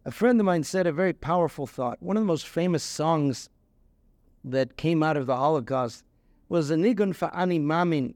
A 0.06 0.12
friend 0.12 0.40
of 0.40 0.46
mine 0.46 0.64
said 0.64 0.88
a 0.88 0.92
very 0.92 1.14
powerful 1.14 1.68
thought. 1.68 2.02
One 2.02 2.16
of 2.16 2.22
the 2.22 2.28
most 2.28 2.48
famous 2.48 2.84
songs 2.84 3.50
that 4.44 4.78
came 4.78 5.04
out 5.04 5.18
of 5.18 5.26
the 5.26 5.36
Holocaust 5.36 6.04
was 6.50 6.72
a 6.72 6.76
Nigun 6.76 7.14
Fa'ani 7.14 7.60
Mamin 7.60 8.14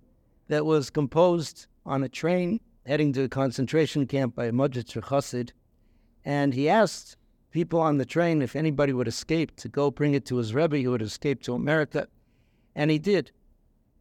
that 0.48 0.65
was 0.65 0.89
composed 0.89 1.67
on 1.86 2.04
a 2.04 2.10
train 2.10 2.60
heading 2.86 3.13
to 3.13 3.24
a 3.24 3.30
concentration 3.30 4.08
camp 4.08 4.36
by 4.36 4.46
a 4.46 4.52
Modzitzer 4.52 5.02
Chassid. 5.02 5.52
And 6.26 6.54
he 6.54 6.70
asked 6.70 7.17
people 7.52 7.80
on 7.80 7.98
the 7.98 8.06
train 8.06 8.41
if 8.41 8.56
anybody 8.56 8.94
would 8.94 9.08
escape 9.08 9.56
to 9.58 9.70
go 9.70 9.91
bring 9.91 10.13
it 10.13 10.26
to 10.26 10.38
his 10.38 10.54
Rebbe 10.54 10.80
who 10.80 10.91
would 10.91 11.02
escape 11.02 11.41
to 11.44 11.54
America. 11.54 12.08
And 12.76 12.89
he 12.89 13.00
did. 13.00 13.32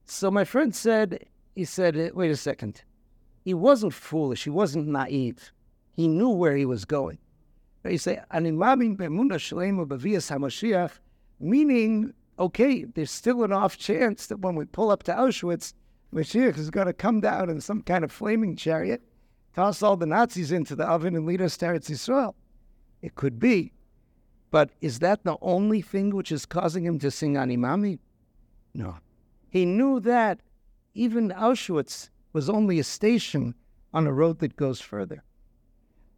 So 0.05 0.31
my 0.31 0.45
friend 0.45 0.75
said, 0.75 1.27
he 1.55 1.65
said, 1.65 1.97
uh, 1.97 2.11
wait 2.15 2.31
a 2.31 2.37
second. 2.37 2.83
He 3.45 3.55
wasn't 3.55 3.95
foolish. 3.95 4.45
He 4.45 4.51
wasn't 4.51 4.89
naive. 4.89 5.53
He 5.93 6.09
knew 6.09 6.31
where 6.31 6.57
he 6.57 6.65
was 6.65 6.85
going. 6.85 7.19
They 7.83 7.97
say, 7.97 8.21
meaning, 11.41 12.15
okay, 12.39 12.85
there's 12.85 13.11
still 13.11 13.45
an 13.45 13.53
off 13.53 13.79
chance 13.79 14.27
that 14.27 14.41
when 14.41 14.55
we 14.55 14.65
pull 14.67 14.91
up 14.91 15.03
to 15.05 15.13
Auschwitz, 15.13 15.73
Mashiach 16.15 16.59
is 16.59 16.71
going 16.71 16.87
to 16.87 16.93
come 16.93 17.21
down 17.21 17.49
in 17.51 17.61
some 17.61 17.83
kind 17.83 18.05
of 18.05 18.11
flaming 18.11 18.57
chariot, 18.57 19.03
toss 19.55 19.83
all 19.83 19.97
the 19.97 20.07
Nazis 20.07 20.53
into 20.53 20.75
the 20.75 20.87
oven, 20.87 21.15
and 21.15 21.27
lead 21.27 21.41
us 21.41 21.57
to 21.59 21.67
Eretz 21.67 21.91
Yisrael. 21.91 22.35
It 23.03 23.15
could 23.15 23.39
be. 23.39 23.73
But 24.51 24.71
is 24.81 24.99
that 24.99 25.23
the 25.23 25.37
only 25.41 25.81
thing 25.81 26.11
which 26.11 26.33
is 26.33 26.45
causing 26.45 26.85
him 26.85 26.99
to 26.99 27.11
sing 27.11 27.37
Ani 27.37 27.57
Maamin? 27.57 27.99
No. 28.75 28.97
He 29.49 29.65
knew 29.65 30.01
that 30.01 30.41
even 30.95 31.31
Auschwitz 31.31 32.11
was 32.33 32.51
only 32.51 32.79
a 32.79 32.85
station 32.85 33.55
on 33.95 34.07
a 34.07 34.13
road 34.13 34.41
that 34.41 34.57
goes 34.57 34.81
further 34.81 35.23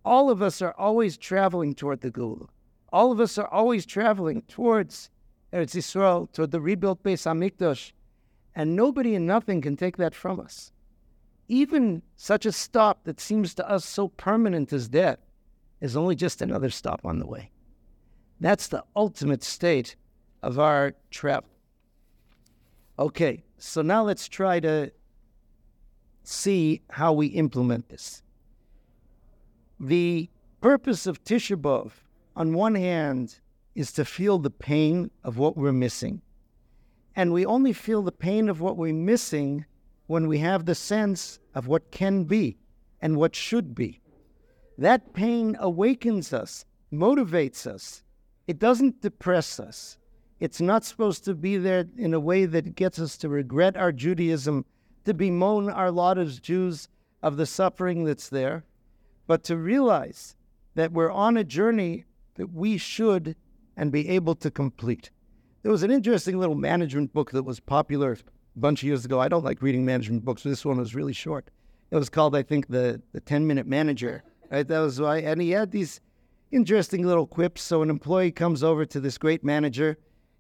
all 0.05 0.31
of 0.31 0.43
us 0.43 0.61
are 0.61 0.75
always 0.79 1.17
traveling 1.17 1.75
toward 1.75 2.01
the 2.01 2.11
Geula. 2.11 2.49
All 2.93 3.13
of 3.13 3.21
us 3.21 3.39
are 3.39 3.49
always 3.49 3.87
traveling 3.87 4.43
towards 4.43 5.11
Eretz 5.53 5.75
Yisrael, 5.75 6.31
toward 6.33 6.51
the 6.51 6.61
rebuilt 6.61 7.03
Beis 7.03 7.25
Hamikdash, 7.25 7.93
and 8.55 8.77
nobody 8.77 9.15
and 9.15 9.27
nothing 9.27 9.61
can 9.61 9.77
take 9.77 9.97
that 9.97 10.15
from 10.15 10.41
us. 10.41 10.73
Even 11.49 12.03
such 12.17 12.47
a 12.47 12.53
stop 12.53 13.05
that 13.05 13.21
seems 13.21 13.55
to 13.55 13.69
us 13.69 13.85
so 13.85 14.09
permanent 14.09 14.73
as 14.73 14.89
death 14.89 15.19
is 15.81 15.97
only 15.97 16.15
just 16.15 16.41
another 16.41 16.71
stop 16.71 17.01
on 17.05 17.19
the 17.19 17.27
way. 17.27 17.51
That's 18.41 18.69
the 18.69 18.85
ultimate 18.97 19.43
state 19.43 19.97
of 20.43 20.59
our 20.59 20.95
travel. 21.11 21.51
Okay, 22.99 23.43
so 23.59 23.83
now 23.83 24.03
let's 24.03 24.29
try 24.29 24.61
to 24.61 24.93
see 26.25 26.83
how 26.91 27.13
we 27.13 27.27
implement 27.29 27.89
this. 27.89 28.23
The 29.81 30.29
purpose 30.61 31.07
of 31.07 31.25
Tisha 31.25 31.57
B'Av, 31.57 31.91
on 32.37 32.55
one 32.55 32.75
hand, 32.75 33.41
is 33.75 33.93
to 33.93 34.05
feel 34.05 34.39
the 34.39 34.51
pain 34.51 35.11
of 35.25 35.39
what 35.39 35.57
we're 35.57 35.73
missing. 35.73 36.23
And 37.15 37.33
we 37.33 37.45
only 37.45 37.73
feel 37.73 38.03
the 38.03 38.13
pain 38.13 38.49
of 38.49 38.61
what 38.61 38.77
we're 38.77 38.95
missing 38.95 39.67
when 40.07 40.29
we 40.29 40.39
have 40.39 40.65
the 40.65 40.75
sense 40.75 41.39
of 41.55 41.67
what 41.67 41.91
can 41.91 42.25
be 42.25 42.57
and 43.01 43.17
what 43.17 43.37
should 43.37 43.75
be. 43.75 44.01
That 44.79 45.13
pain 45.13 45.57
awakens 45.61 46.33
us, 46.33 46.65
motivates 46.93 47.67
us. 47.67 48.03
It 48.47 48.59
doesn't 48.59 49.03
depress 49.03 49.61
us. 49.61 49.99
It's 50.41 50.61
not 50.61 50.85
supposed 50.85 51.25
to 51.27 51.35
be 51.35 51.57
there 51.57 51.87
in 51.97 52.15
a 52.15 52.21
way 52.21 52.47
that 52.47 52.75
gets 52.75 52.99
us 52.99 53.17
to 53.19 53.29
regret 53.29 53.77
our 53.77 53.93
Judaism, 53.93 54.65
to 55.05 55.15
bemoan 55.15 55.71
our 55.71 55.91
lot 55.91 56.19
as 56.19 56.41
Jews 56.41 56.89
of 57.23 57.37
the 57.37 57.47
suffering 57.47 58.05
that's 58.05 58.29
there 58.29 58.65
but 59.27 59.45
to 59.45 59.57
realize 59.57 60.37
that 60.75 60.93
we're 60.93 61.11
on 61.11 61.37
a 61.37 61.45
journey 61.45 62.05
that 62.35 62.53
we 62.53 62.77
should 62.77 63.37
and 63.77 63.93
be 63.93 64.09
able 64.09 64.35
to 64.35 64.51
complete. 64.51 65.11
There 65.63 65.71
was 65.71 65.85
an 65.85 65.93
interesting 65.93 66.39
little 66.39 66.57
management 66.57 67.13
book 67.13 67.31
that 67.31 67.45
was 67.45 67.61
popular 67.61 68.13
a 68.13 68.59
bunch 68.59 68.83
of 68.83 68.87
years 68.89 69.05
ago. 69.05 69.21
I 69.21 69.29
don't 69.29 69.45
like 69.45 69.63
reading 69.63 69.85
management 69.85 70.25
books. 70.25 70.43
But 70.43 70.51
this 70.51 70.65
one 70.65 70.79
was 70.79 70.95
really 70.95 71.13
short. 71.13 71.51
It 71.93 71.97
was 71.97 72.09
called, 72.09 72.35
I 72.35 72.43
think, 72.43 72.67
the 72.69 73.01
the 73.13 73.21
Ten 73.21 73.47
Minute 73.47 73.67
Manager. 73.67 74.25
Right? 74.51 74.67
That 74.67 74.81
was 74.81 75.01
why, 75.01 75.19
and 75.19 75.41
he 75.41 75.51
had 75.51 75.71
these 75.71 76.01
interesting 76.51 77.07
little 77.07 77.27
quips. 77.27 77.63
So 77.63 77.81
an 77.83 77.91
employee 77.91 78.33
comes 78.33 78.65
over 78.65 78.85
to 78.87 78.99
this 78.99 79.19
great 79.19 79.45
manager, 79.45 79.99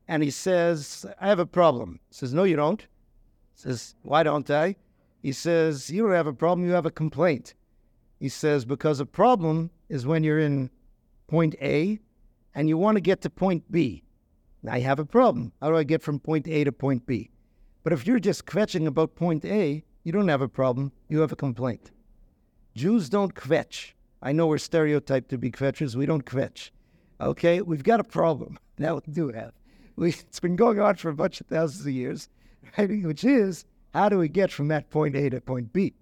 and 0.08 0.24
he 0.24 0.30
says, 0.30 1.06
"I 1.20 1.28
have 1.28 1.38
a 1.38 1.46
problem." 1.46 2.00
He 2.08 2.16
says, 2.16 2.34
"No, 2.34 2.42
you 2.42 2.56
don't." 2.56 2.80
He 2.80 3.60
says, 3.62 3.94
"Why 4.02 4.24
don't 4.24 4.50
I?" 4.50 4.74
He 5.22 5.30
says, 5.30 5.88
"You 5.88 6.02
don't 6.02 6.12
have 6.12 6.26
a 6.26 6.32
problem. 6.32 6.66
You 6.66 6.74
have 6.74 6.86
a 6.86 6.90
complaint." 6.90 7.54
He 8.18 8.28
says, 8.28 8.64
"Because 8.64 8.98
a 8.98 9.06
problem 9.06 9.70
is 9.88 10.04
when 10.04 10.24
you're 10.24 10.40
in 10.40 10.70
point 11.28 11.54
A, 11.62 12.00
and 12.56 12.68
you 12.68 12.76
want 12.76 12.96
to 12.96 13.00
get 13.00 13.20
to 13.20 13.30
point 13.30 13.70
B." 13.70 14.02
You 14.64 14.80
have 14.82 14.98
a 15.00 15.04
problem. 15.04 15.52
How 15.60 15.70
do 15.70 15.76
I 15.76 15.82
get 15.82 16.02
from 16.02 16.20
point 16.20 16.46
A 16.46 16.64
to 16.64 16.72
point 16.72 17.04
B? 17.04 17.30
But 17.82 17.92
if 17.92 18.06
you're 18.06 18.20
just 18.20 18.46
kvetching 18.46 18.86
about 18.86 19.16
point 19.16 19.44
A, 19.44 19.82
you 20.04 20.12
don't 20.12 20.28
have 20.28 20.40
a 20.40 20.48
problem. 20.48 20.92
You 21.08 21.20
have 21.20 21.32
a 21.32 21.36
complaint. 21.36 21.90
Jews 22.74 23.08
don't 23.08 23.34
kvetch. 23.34 23.92
I 24.22 24.32
know 24.32 24.46
we're 24.46 24.58
stereotyped 24.58 25.30
to 25.30 25.38
be 25.38 25.50
kvetchers. 25.50 25.96
We 25.96 26.06
don't 26.06 26.24
kvetch. 26.24 26.70
Okay, 27.20 27.60
we've 27.60 27.82
got 27.82 28.00
a 28.00 28.04
problem. 28.04 28.58
Now 28.78 28.94
we 28.94 29.12
do 29.12 29.28
have. 29.28 29.52
We, 29.96 30.08
it's 30.08 30.40
been 30.40 30.56
going 30.56 30.80
on 30.80 30.96
for 30.96 31.10
a 31.10 31.14
bunch 31.14 31.40
of 31.40 31.46
thousands 31.46 31.86
of 31.86 31.92
years, 31.92 32.28
right? 32.78 33.04
Which 33.04 33.22
is 33.22 33.64
how 33.92 34.08
do 34.08 34.18
we 34.18 34.28
get 34.28 34.50
from 34.50 34.68
that 34.68 34.90
point 34.90 35.14
A 35.14 35.28
to 35.30 35.40
point 35.40 35.72
B, 35.72 35.94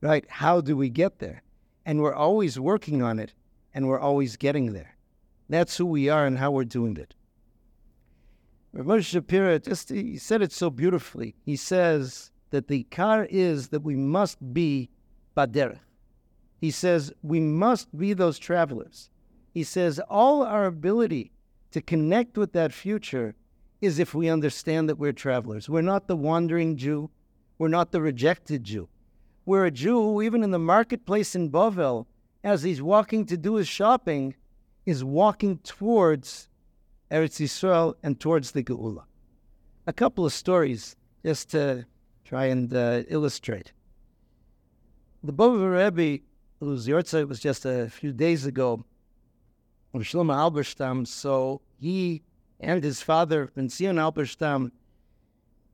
right? 0.00 0.24
How 0.28 0.60
do 0.60 0.76
we 0.76 0.88
get 0.88 1.18
there? 1.18 1.42
And 1.84 2.00
we're 2.00 2.14
always 2.14 2.58
working 2.58 3.02
on 3.02 3.18
it, 3.18 3.34
and 3.74 3.88
we're 3.88 3.98
always 3.98 4.36
getting 4.36 4.72
there. 4.72 4.96
That's 5.48 5.76
who 5.76 5.84
we 5.84 6.08
are 6.08 6.24
and 6.24 6.38
how 6.38 6.52
we're 6.52 6.64
doing 6.64 6.96
it. 6.96 7.14
Rav 8.76 9.00
Shapira 9.00 9.62
just 9.62 9.88
he 9.90 10.18
said 10.18 10.42
it 10.42 10.50
so 10.50 10.68
beautifully. 10.68 11.36
He 11.44 11.54
says 11.54 12.32
that 12.50 12.66
the 12.66 12.82
car 12.84 13.26
is 13.30 13.68
that 13.68 13.82
we 13.82 13.94
must 13.94 14.52
be 14.52 14.90
baderech. 15.36 15.78
He 16.60 16.72
says 16.72 17.12
we 17.22 17.38
must 17.38 17.96
be 17.96 18.14
those 18.14 18.38
travelers. 18.38 19.10
He 19.52 19.62
says 19.62 20.00
all 20.10 20.42
our 20.42 20.66
ability 20.66 21.30
to 21.70 21.80
connect 21.80 22.36
with 22.36 22.52
that 22.52 22.72
future 22.72 23.36
is 23.80 24.00
if 24.00 24.12
we 24.12 24.28
understand 24.28 24.88
that 24.88 24.98
we're 24.98 25.12
travelers. 25.12 25.68
We're 25.68 25.82
not 25.82 26.08
the 26.08 26.16
wandering 26.16 26.76
Jew. 26.76 27.10
We're 27.58 27.68
not 27.68 27.92
the 27.92 28.00
rejected 28.00 28.64
Jew. 28.64 28.88
We're 29.46 29.66
a 29.66 29.70
Jew 29.70 30.00
who, 30.00 30.22
even 30.22 30.42
in 30.42 30.50
the 30.50 30.58
marketplace 30.58 31.36
in 31.36 31.50
Bavel, 31.50 32.06
as 32.42 32.62
he's 32.62 32.82
walking 32.82 33.24
to 33.26 33.36
do 33.36 33.54
his 33.54 33.68
shopping, 33.68 34.34
is 34.84 35.04
walking 35.04 35.58
towards 35.58 36.48
Eretz 37.14 37.40
Yisrael 37.40 37.94
and 38.02 38.18
towards 38.18 38.50
the 38.50 38.64
Geula. 38.64 39.04
A 39.86 39.92
couple 39.92 40.26
of 40.26 40.32
stories 40.32 40.96
just 41.24 41.48
to 41.52 41.86
try 42.24 42.46
and 42.46 42.74
uh, 42.74 43.04
illustrate. 43.08 43.72
The 45.22 45.32
Bobber 45.32 45.70
Rebbe, 45.70 46.24
whose 46.58 46.88
yahrzeit 46.88 47.28
was 47.28 47.38
just 47.38 47.64
a 47.66 47.88
few 47.88 48.12
days 48.12 48.46
ago, 48.46 48.84
of 49.94 50.02
Shlomo 50.02 50.34
Halberstam, 50.34 51.06
so 51.06 51.60
he 51.80 52.22
and 52.58 52.82
his 52.82 53.00
father, 53.00 53.52
Ben 53.54 53.68
Zion 53.68 53.94
Halberstam, 53.94 54.72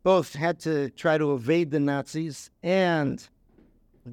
both 0.03 0.35
had 0.35 0.59
to 0.61 0.90
try 0.90 1.16
to 1.16 1.33
evade 1.33 1.70
the 1.70 1.81
Nazis 1.81 2.50
and 2.62 3.26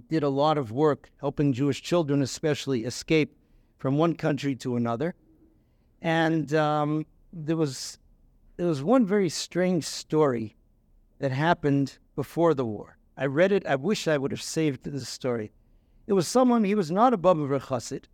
did 0.10 0.24
a 0.24 0.30
lot 0.30 0.58
of 0.58 0.72
work 0.72 1.12
helping 1.20 1.52
Jewish 1.52 1.82
children, 1.82 2.22
especially, 2.22 2.86
escape 2.86 3.36
from 3.80 3.98
one 3.98 4.16
country 4.16 4.56
to 4.56 4.78
another. 4.78 5.13
And 6.02 6.54
um, 6.54 7.06
there 7.34 7.58
was 7.58 8.00
there 8.58 8.68
was 8.68 8.82
one 8.82 9.06
very 9.06 9.30
strange 9.30 9.86
story 9.86 10.56
that 11.20 11.32
happened 11.32 11.98
before 12.16 12.54
the 12.54 12.66
war. 12.66 12.98
I 13.16 13.26
read 13.26 13.52
it. 13.52 13.66
I 13.66 13.76
wish 13.76 14.08
I 14.08 14.18
would 14.18 14.32
have 14.32 14.42
saved 14.42 14.84
this 14.84 15.08
story. 15.08 15.52
It 16.08 16.13
was 16.13 16.28
someone. 16.28 16.63
He 16.63 16.76
was 16.76 16.92
not 16.92 17.13
a 17.13 17.18
Baba 17.18 17.48
Chassid, 17.60 18.06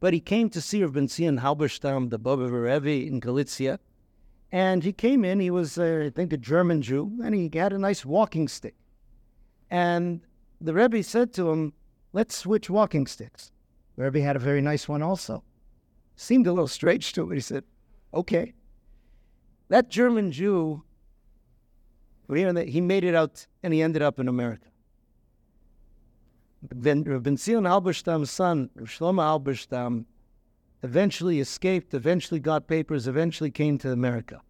but 0.00 0.14
he 0.14 0.20
came 0.20 0.48
to 0.50 0.60
see 0.60 0.82
Rav 0.82 0.92
Ben 0.92 1.08
Zion 1.08 1.38
Halberstam, 1.38 2.10
the 2.10 2.18
Baba 2.18 2.48
Rebbe 2.48 3.06
in 3.06 3.20
Galicia, 3.20 3.78
and 4.50 4.82
he 4.82 4.92
came 4.92 5.24
in. 5.24 5.40
He 5.40 5.50
was, 5.50 5.78
uh, 5.78 6.04
I 6.06 6.10
think, 6.10 6.32
a 6.32 6.36
German 6.36 6.82
Jew, 6.82 7.18
and 7.22 7.34
he 7.34 7.50
had 7.52 7.72
a 7.72 7.78
nice 7.78 8.04
walking 8.04 8.48
stick. 8.48 8.74
And 9.70 10.20
the 10.60 10.74
Rebbe 10.74 11.02
said 11.02 11.32
to 11.34 11.50
him, 11.50 11.72
"Let's 12.12 12.36
switch 12.36 12.70
walking 12.70 13.06
sticks." 13.06 13.52
The 13.96 14.04
Rebbe 14.04 14.20
had 14.20 14.36
a 14.36 14.40
very 14.40 14.60
nice 14.60 14.88
one 14.88 15.02
also. 15.02 15.44
Seemed 16.16 16.46
a 16.46 16.52
little 16.52 16.68
strange 16.68 17.12
to 17.12 17.22
him. 17.22 17.32
He 17.32 17.40
said, 17.40 17.64
Okay. 18.14 18.54
That 19.68 19.88
German 19.88 20.30
Jew, 20.30 20.82
he 22.32 22.80
made 22.80 23.04
it 23.04 23.14
out 23.14 23.46
and 23.62 23.74
he 23.74 23.82
ended 23.82 24.02
up 24.02 24.20
in 24.20 24.28
America. 24.28 24.68
Then 26.62 27.02
ben 27.02 27.36
Zion 27.36 27.64
Halberstam's 27.64 28.30
son, 28.30 28.70
Shlomo 28.78 29.20
Halberstam, 29.20 30.06
eventually 30.82 31.40
escaped, 31.40 31.92
eventually 31.92 32.40
got 32.40 32.68
papers, 32.68 33.06
eventually 33.06 33.50
came 33.50 33.78
to 33.78 33.90
America. 33.90 34.40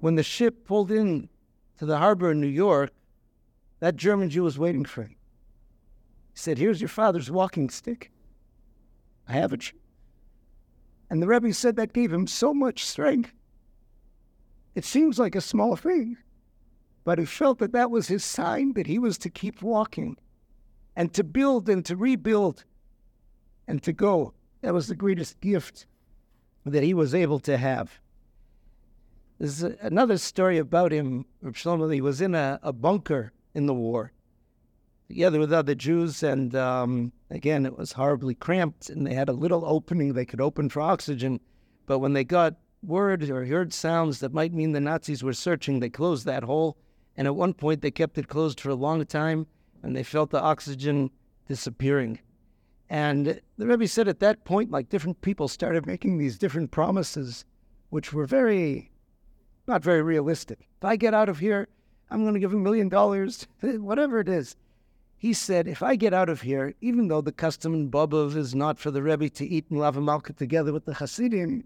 When 0.00 0.14
the 0.16 0.22
ship 0.22 0.64
pulled 0.64 0.90
in 0.90 1.28
to 1.78 1.86
the 1.86 1.98
harbor 1.98 2.30
in 2.30 2.40
New 2.40 2.46
York, 2.46 2.92
that 3.80 3.96
German 3.96 4.30
Jew 4.30 4.44
was 4.44 4.58
waiting 4.58 4.84
for 4.84 5.02
him. 5.02 5.16
He 6.32 6.38
said, 6.38 6.58
Here's 6.58 6.80
your 6.80 6.88
father's 6.88 7.30
walking 7.30 7.70
stick. 7.70 8.12
I 9.28 9.32
have 9.32 9.52
it. 9.52 9.72
And 11.12 11.22
the 11.22 11.26
Rebbe 11.26 11.52
said 11.52 11.76
that 11.76 11.92
gave 11.92 12.10
him 12.10 12.26
so 12.26 12.54
much 12.54 12.86
strength. 12.86 13.34
It 14.74 14.82
seems 14.86 15.18
like 15.18 15.34
a 15.34 15.42
small 15.42 15.76
thing, 15.76 16.16
but 17.04 17.18
he 17.18 17.26
felt 17.26 17.58
that 17.58 17.72
that 17.72 17.90
was 17.90 18.08
his 18.08 18.24
sign 18.24 18.72
that 18.72 18.86
he 18.86 18.98
was 18.98 19.18
to 19.18 19.28
keep 19.28 19.60
walking 19.60 20.16
and 20.96 21.12
to 21.12 21.22
build 21.22 21.68
and 21.68 21.84
to 21.84 21.96
rebuild 21.96 22.64
and 23.68 23.82
to 23.82 23.92
go. 23.92 24.32
That 24.62 24.72
was 24.72 24.88
the 24.88 24.94
greatest 24.94 25.38
gift 25.42 25.84
that 26.64 26.82
he 26.82 26.94
was 26.94 27.14
able 27.14 27.40
to 27.40 27.58
have. 27.58 28.00
There's 29.38 29.62
another 29.62 30.16
story 30.16 30.56
about 30.56 30.92
him. 30.92 31.26
Shlomo, 31.44 31.92
he 31.92 32.00
was 32.00 32.22
in 32.22 32.34
a, 32.34 32.58
a 32.62 32.72
bunker 32.72 33.34
in 33.52 33.66
the 33.66 33.74
war 33.74 34.12
together 35.12 35.38
with 35.38 35.52
other 35.52 35.74
Jews, 35.74 36.22
and 36.22 36.54
um, 36.56 37.12
again, 37.32 37.64
it 37.64 37.78
was 37.78 37.92
horribly 37.92 38.34
cramped, 38.34 38.90
and 38.90 39.06
they 39.06 39.14
had 39.14 39.28
a 39.28 39.32
little 39.32 39.64
opening 39.64 40.12
they 40.12 40.26
could 40.26 40.40
open 40.40 40.68
for 40.68 40.82
oxygen. 40.82 41.40
But 41.86 41.98
when 41.98 42.12
they 42.12 42.24
got 42.24 42.56
word 42.82 43.28
or 43.30 43.44
heard 43.44 43.72
sounds 43.72 44.20
that 44.20 44.34
might 44.34 44.52
mean 44.52 44.72
the 44.72 44.80
Nazis 44.80 45.22
were 45.22 45.32
searching, 45.32 45.80
they 45.80 45.88
closed 45.88 46.26
that 46.26 46.44
hole. 46.44 46.76
And 47.16 47.26
at 47.26 47.36
one 47.36 47.54
point, 47.54 47.80
they 47.80 47.90
kept 47.90 48.18
it 48.18 48.28
closed 48.28 48.60
for 48.60 48.70
a 48.70 48.74
long 48.74 49.04
time, 49.06 49.46
and 49.82 49.96
they 49.96 50.02
felt 50.02 50.30
the 50.30 50.40
oxygen 50.40 51.10
disappearing. 51.48 52.18
And 52.88 53.40
the 53.56 53.66
Rebbe 53.66 53.88
said 53.88 54.08
at 54.08 54.20
that 54.20 54.44
point, 54.44 54.70
like 54.70 54.90
different 54.90 55.20
people 55.22 55.48
started 55.48 55.86
making 55.86 56.18
these 56.18 56.36
different 56.36 56.70
promises, 56.70 57.46
which 57.88 58.12
were 58.12 58.26
very, 58.26 58.90
not 59.66 59.82
very 59.82 60.02
realistic. 60.02 60.68
If 60.78 60.84
I 60.84 60.96
get 60.96 61.14
out 61.14 61.30
of 61.30 61.38
here, 61.38 61.68
I'm 62.10 62.22
going 62.22 62.34
to 62.34 62.40
give 62.40 62.52
a 62.52 62.58
million 62.58 62.90
dollars, 62.90 63.46
whatever 63.62 64.20
it 64.20 64.28
is. 64.28 64.56
He 65.22 65.34
said, 65.34 65.68
if 65.68 65.84
I 65.84 65.94
get 65.94 66.12
out 66.12 66.28
of 66.28 66.40
here, 66.40 66.74
even 66.80 67.06
though 67.06 67.20
the 67.20 67.30
custom 67.30 67.74
in 67.74 67.92
Bobov 67.92 68.34
is 68.34 68.56
not 68.56 68.80
for 68.80 68.90
the 68.90 69.04
Rebbe 69.04 69.30
to 69.30 69.46
eat 69.46 69.70
Melava 69.70 70.02
Malka 70.02 70.32
together 70.32 70.72
with 70.72 70.84
the 70.84 70.94
Hasidim, 70.94 71.62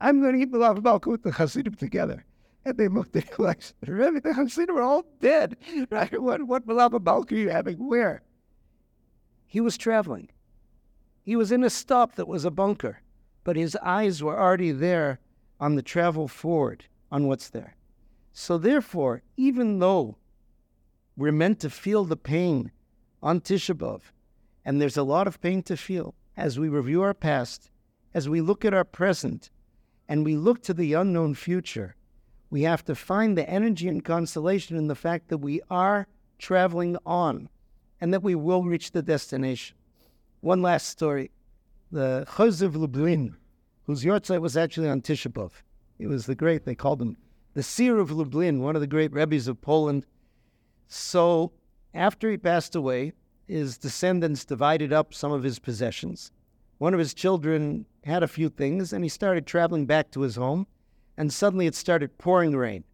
I'm 0.00 0.20
going 0.20 0.34
to 0.34 0.40
eat 0.40 0.50
Melava 0.50 0.82
Malka 0.82 1.10
with 1.10 1.22
the 1.22 1.30
Hasidim 1.30 1.76
together. 1.76 2.24
And 2.64 2.76
they 2.76 2.88
looked 2.88 3.14
at 3.14 3.28
him 3.28 3.36
like, 3.38 3.62
Rebbe, 3.86 4.20
the 4.20 4.34
Hasidim 4.34 4.76
are 4.76 4.82
all 4.82 5.04
dead. 5.20 5.56
Right? 5.88 6.20
What, 6.20 6.48
what 6.48 6.66
Melava 6.66 7.00
Malka 7.00 7.36
are 7.36 7.38
you 7.38 7.48
having? 7.48 7.76
Where? 7.76 8.22
He 9.46 9.60
was 9.60 9.78
traveling. 9.78 10.28
He 11.22 11.36
was 11.36 11.52
in 11.52 11.62
a 11.62 11.70
stop 11.70 12.16
that 12.16 12.26
was 12.26 12.44
a 12.44 12.50
bunker, 12.50 13.02
but 13.44 13.54
his 13.54 13.76
eyes 13.84 14.20
were 14.20 14.36
already 14.36 14.72
there 14.72 15.20
on 15.60 15.76
the 15.76 15.82
travel 15.82 16.26
forward, 16.26 16.86
on 17.12 17.28
what's 17.28 17.50
there. 17.50 17.76
So 18.32 18.58
therefore, 18.58 19.22
even 19.36 19.78
though 19.78 20.16
we're 21.16 21.30
meant 21.30 21.60
to 21.60 21.70
feel 21.70 22.04
the 22.04 22.16
pain 22.16 22.72
on 23.26 23.40
Tisha 23.40 23.74
B'Av, 23.74 24.02
and 24.64 24.80
there's 24.80 24.96
a 24.96 25.02
lot 25.02 25.26
of 25.26 25.40
pain 25.40 25.60
to 25.64 25.76
feel 25.76 26.14
as 26.36 26.60
we 26.60 26.68
review 26.68 27.02
our 27.02 27.12
past, 27.12 27.72
as 28.14 28.28
we 28.28 28.40
look 28.40 28.64
at 28.64 28.72
our 28.72 28.84
present, 28.84 29.50
and 30.08 30.24
we 30.24 30.36
look 30.36 30.62
to 30.62 30.72
the 30.72 30.92
unknown 30.92 31.34
future. 31.34 31.96
We 32.50 32.62
have 32.62 32.84
to 32.84 32.94
find 32.94 33.36
the 33.36 33.50
energy 33.50 33.88
and 33.88 34.04
consolation 34.04 34.76
in 34.76 34.86
the 34.86 34.94
fact 34.94 35.26
that 35.26 35.38
we 35.38 35.60
are 35.68 36.06
traveling 36.38 36.96
on 37.04 37.48
and 38.00 38.14
that 38.14 38.22
we 38.22 38.36
will 38.36 38.62
reach 38.62 38.92
the 38.92 39.02
destination. 39.02 39.76
One 40.40 40.62
last 40.62 40.88
story. 40.88 41.32
The 41.90 42.26
Chozeh 42.28 42.66
of 42.66 42.76
Lublin, 42.76 43.36
whose 43.86 44.04
yahrzeit 44.04 44.40
was 44.40 44.56
actually 44.56 44.88
on 44.88 45.02
Tisha 45.02 45.32
B'Av. 45.32 45.50
He 45.98 46.06
was 46.06 46.26
the 46.26 46.36
great, 46.36 46.64
they 46.64 46.76
called 46.76 47.02
him 47.02 47.16
the 47.54 47.64
seer 47.64 47.98
of 47.98 48.12
Lublin, 48.12 48.60
one 48.60 48.76
of 48.76 48.82
the 48.82 48.86
great 48.86 49.12
rebbes 49.12 49.48
of 49.48 49.60
Poland. 49.60 50.06
So 50.86 51.50
after 51.96 52.30
he 52.30 52.36
passed 52.36 52.74
away, 52.76 53.12
his 53.48 53.78
descendants 53.78 54.44
divided 54.44 54.92
up 54.92 55.14
some 55.14 55.32
of 55.32 55.42
his 55.42 55.58
possessions. 55.58 56.30
One 56.78 56.92
of 56.92 56.98
his 56.98 57.14
children 57.14 57.86
had 58.04 58.22
a 58.22 58.28
few 58.28 58.48
things, 58.48 58.92
and 58.92 59.04
he 59.04 59.08
started 59.08 59.46
traveling 59.46 59.86
back 59.86 60.10
to 60.10 60.20
his 60.20 60.36
home, 60.36 60.66
and 61.16 61.32
suddenly 61.32 61.66
it 61.66 61.74
started 61.74 62.18
pouring 62.18 62.54
rain. 62.54 62.84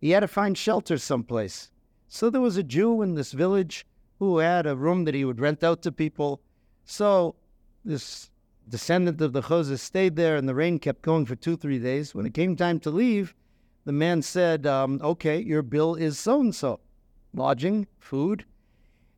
He 0.00 0.10
had 0.10 0.20
to 0.20 0.28
find 0.28 0.56
shelter 0.56 0.98
someplace. 0.98 1.70
So 2.08 2.30
there 2.30 2.40
was 2.40 2.56
a 2.56 2.62
Jew 2.62 3.02
in 3.02 3.14
this 3.14 3.32
village 3.32 3.86
who 4.18 4.38
had 4.38 4.66
a 4.66 4.76
room 4.76 5.04
that 5.04 5.14
he 5.14 5.24
would 5.24 5.40
rent 5.40 5.64
out 5.64 5.82
to 5.82 5.92
people. 5.92 6.40
So 6.84 7.34
this 7.84 8.30
descendant 8.68 9.20
of 9.20 9.32
the 9.32 9.42
Chozeh 9.42 9.78
stayed 9.78 10.16
there, 10.16 10.36
and 10.36 10.48
the 10.48 10.54
rain 10.54 10.78
kept 10.78 11.02
going 11.02 11.26
for 11.26 11.34
two, 11.34 11.56
three 11.56 11.78
days. 11.78 12.14
When 12.14 12.26
it 12.26 12.34
came 12.34 12.54
time 12.54 12.78
to 12.80 12.90
leave, 12.90 13.34
the 13.84 13.92
man 13.92 14.22
said, 14.22 14.66
um, 14.66 15.00
Okay, 15.02 15.40
your 15.40 15.62
bill 15.62 15.94
is 15.94 16.18
so 16.18 16.40
and 16.40 16.54
so 16.54 16.80
lodging, 17.36 17.86
food. 17.98 18.44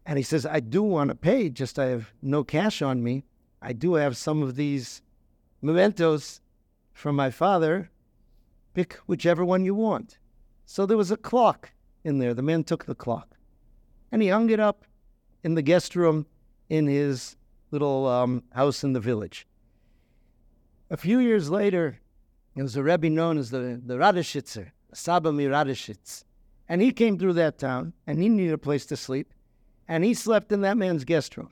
And 0.04 0.18
he 0.18 0.22
says, 0.22 0.44
I 0.44 0.60
do 0.60 0.82
want 0.82 1.08
to 1.08 1.14
pay, 1.14 1.48
just 1.48 1.78
I 1.78 1.86
have 1.86 2.12
no 2.22 2.44
cash 2.44 2.82
on 2.82 3.02
me. 3.02 3.24
I 3.60 3.72
do 3.72 3.94
have 3.94 4.16
some 4.16 4.42
of 4.42 4.56
these 4.56 5.02
mementos 5.62 6.40
from 6.92 7.16
my 7.16 7.30
father. 7.30 7.90
Pick 8.74 8.94
whichever 9.06 9.44
one 9.44 9.64
you 9.64 9.74
want. 9.74 10.18
So 10.64 10.86
there 10.86 10.96
was 10.96 11.10
a 11.10 11.16
clock 11.16 11.72
in 12.04 12.18
there. 12.18 12.34
The 12.34 12.42
man 12.42 12.64
took 12.64 12.84
the 12.84 12.94
clock 12.94 13.36
and 14.10 14.22
he 14.22 14.28
hung 14.28 14.50
it 14.50 14.60
up 14.60 14.84
in 15.42 15.54
the 15.54 15.62
guest 15.62 15.96
room 15.96 16.26
in 16.68 16.86
his 16.86 17.36
little 17.70 18.06
um, 18.06 18.42
house 18.52 18.84
in 18.84 18.92
the 18.92 19.00
village. 19.00 19.46
A 20.90 20.96
few 20.96 21.18
years 21.18 21.50
later, 21.50 22.00
there 22.54 22.64
was 22.64 22.76
a 22.76 22.82
Rebbe 22.82 23.10
known 23.10 23.38
as 23.38 23.50
the, 23.50 23.80
the 23.84 23.96
Radishitzer, 23.96 24.70
Saba 24.92 25.30
Miradishitz. 25.30 26.24
And 26.68 26.82
he 26.82 26.92
came 26.92 27.18
through 27.18 27.34
that 27.34 27.58
town 27.58 27.94
and 28.06 28.20
he 28.20 28.28
needed 28.28 28.52
a 28.52 28.58
place 28.58 28.84
to 28.86 28.96
sleep. 28.96 29.32
And 29.86 30.04
he 30.04 30.12
slept 30.14 30.52
in 30.52 30.60
that 30.62 30.76
man's 30.76 31.04
guest 31.04 31.36
room. 31.36 31.50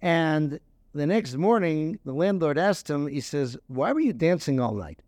And 0.00 0.60
the 0.94 1.06
next 1.06 1.34
morning, 1.36 1.98
the 2.04 2.12
landlord 2.12 2.58
asked 2.58 2.88
him, 2.88 3.06
he 3.06 3.20
says, 3.20 3.56
Why 3.66 3.92
were 3.92 4.00
you 4.00 4.12
dancing 4.12 4.60
all 4.60 4.74
night? 4.74 5.00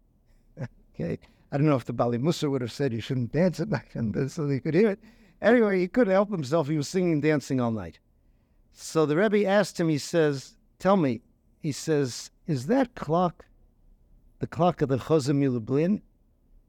okay. 0.95 1.19
I 1.53 1.57
don't 1.57 1.67
know 1.67 1.77
if 1.77 1.85
the 1.85 1.95
Baalei 1.95 2.21
Mussar 2.21 2.51
would 2.51 2.63
have 2.63 2.73
said 2.73 2.93
you 2.93 3.01
shouldn't 3.01 3.33
dance 3.33 3.61
at 3.61 3.69
night, 3.69 3.95
and 3.95 4.31
so 4.31 4.47
they 4.47 4.59
could 4.59 4.75
hear 4.75 4.91
it. 4.91 4.99
Anyway, 5.41 5.79
he 5.79 5.87
couldn't 5.87 6.13
help 6.13 6.31
himself. 6.31 6.67
He 6.67 6.77
was 6.77 6.89
singing 6.89 7.13
and 7.13 7.23
dancing 7.23 7.61
all 7.61 7.71
night. 7.71 8.01
So 8.73 9.07
the 9.07 9.17
Rebbe 9.17 9.47
asked 9.47 9.79
him, 9.79 9.89
he 9.89 9.99
says, 9.99 10.57
Tell 10.81 10.97
me, 10.97 11.21
he 11.61 11.71
says, 11.71 12.31
Is 12.47 12.67
that 12.67 12.95
clock 12.95 13.47
the 14.41 14.47
clock 14.47 14.83
of 14.83 14.89
the 14.89 14.99
Chozeh 14.99 15.53
Lublin? 15.53 16.03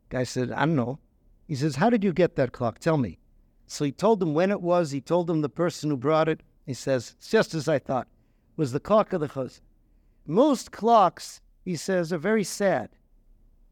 Guy 0.09 0.23
said, 0.23 0.51
I 0.51 0.65
don't 0.65 0.75
know. 0.75 0.99
He 1.47 1.55
says, 1.55 1.75
How 1.75 1.89
did 1.89 2.03
you 2.03 2.13
get 2.13 2.35
that 2.35 2.51
clock? 2.51 2.79
Tell 2.79 2.97
me. 2.97 3.19
So 3.67 3.85
he 3.85 3.91
told 3.91 4.21
him 4.21 4.33
when 4.33 4.51
it 4.51 4.61
was. 4.61 4.91
He 4.91 5.01
told 5.01 5.29
him 5.29 5.41
the 5.41 5.49
person 5.49 5.89
who 5.89 5.97
brought 5.97 6.29
it. 6.29 6.41
He 6.65 6.73
says, 6.73 7.15
It's 7.17 7.29
just 7.29 7.53
as 7.53 7.67
I 7.67 7.79
thought 7.79 8.07
It 8.53 8.57
was 8.57 8.71
the 8.71 8.79
clock 8.79 9.13
of 9.13 9.21
the 9.21 9.29
Chozeh. 9.29 9.61
Most 10.25 10.71
clocks, 10.71 11.41
he 11.63 11.75
says, 11.75 12.11
are 12.11 12.17
very 12.17 12.43
sad. 12.43 12.89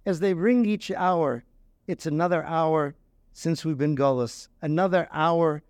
As 0.06 0.20
they 0.20 0.34
ring 0.34 0.66
each 0.66 0.92
hour, 0.92 1.44
it's 1.88 2.06
another 2.06 2.44
hour 2.44 2.96
since 3.32 3.66
we've 3.66 3.78
been 3.78 3.96
galus, 3.96 4.48
another 4.62 5.08
hour 5.12 5.64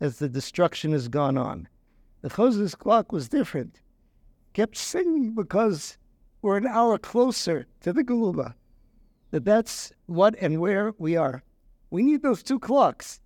as 0.00 0.18
the 0.18 0.28
destruction 0.28 0.92
has 0.92 1.06
gone 1.06 1.38
on. 1.38 1.68
The 2.22 2.30
Chozeh's 2.30 2.74
clock 2.74 3.12
was 3.12 3.28
different. 3.28 3.80
Kept 4.52 4.76
singing 4.76 5.34
because 5.34 5.98
we're 6.42 6.56
an 6.56 6.66
hour 6.66 6.98
closer 6.98 7.66
to 7.82 7.92
the 7.92 8.02
Geula. 8.02 8.54
That 9.34 9.44
that's 9.44 9.92
what 10.06 10.36
and 10.40 10.60
where 10.60 10.94
we 10.96 11.16
are. 11.16 11.42
We 11.90 12.04
need 12.04 12.22
those 12.22 12.40
two 12.40 12.60
clocks, 12.60 13.18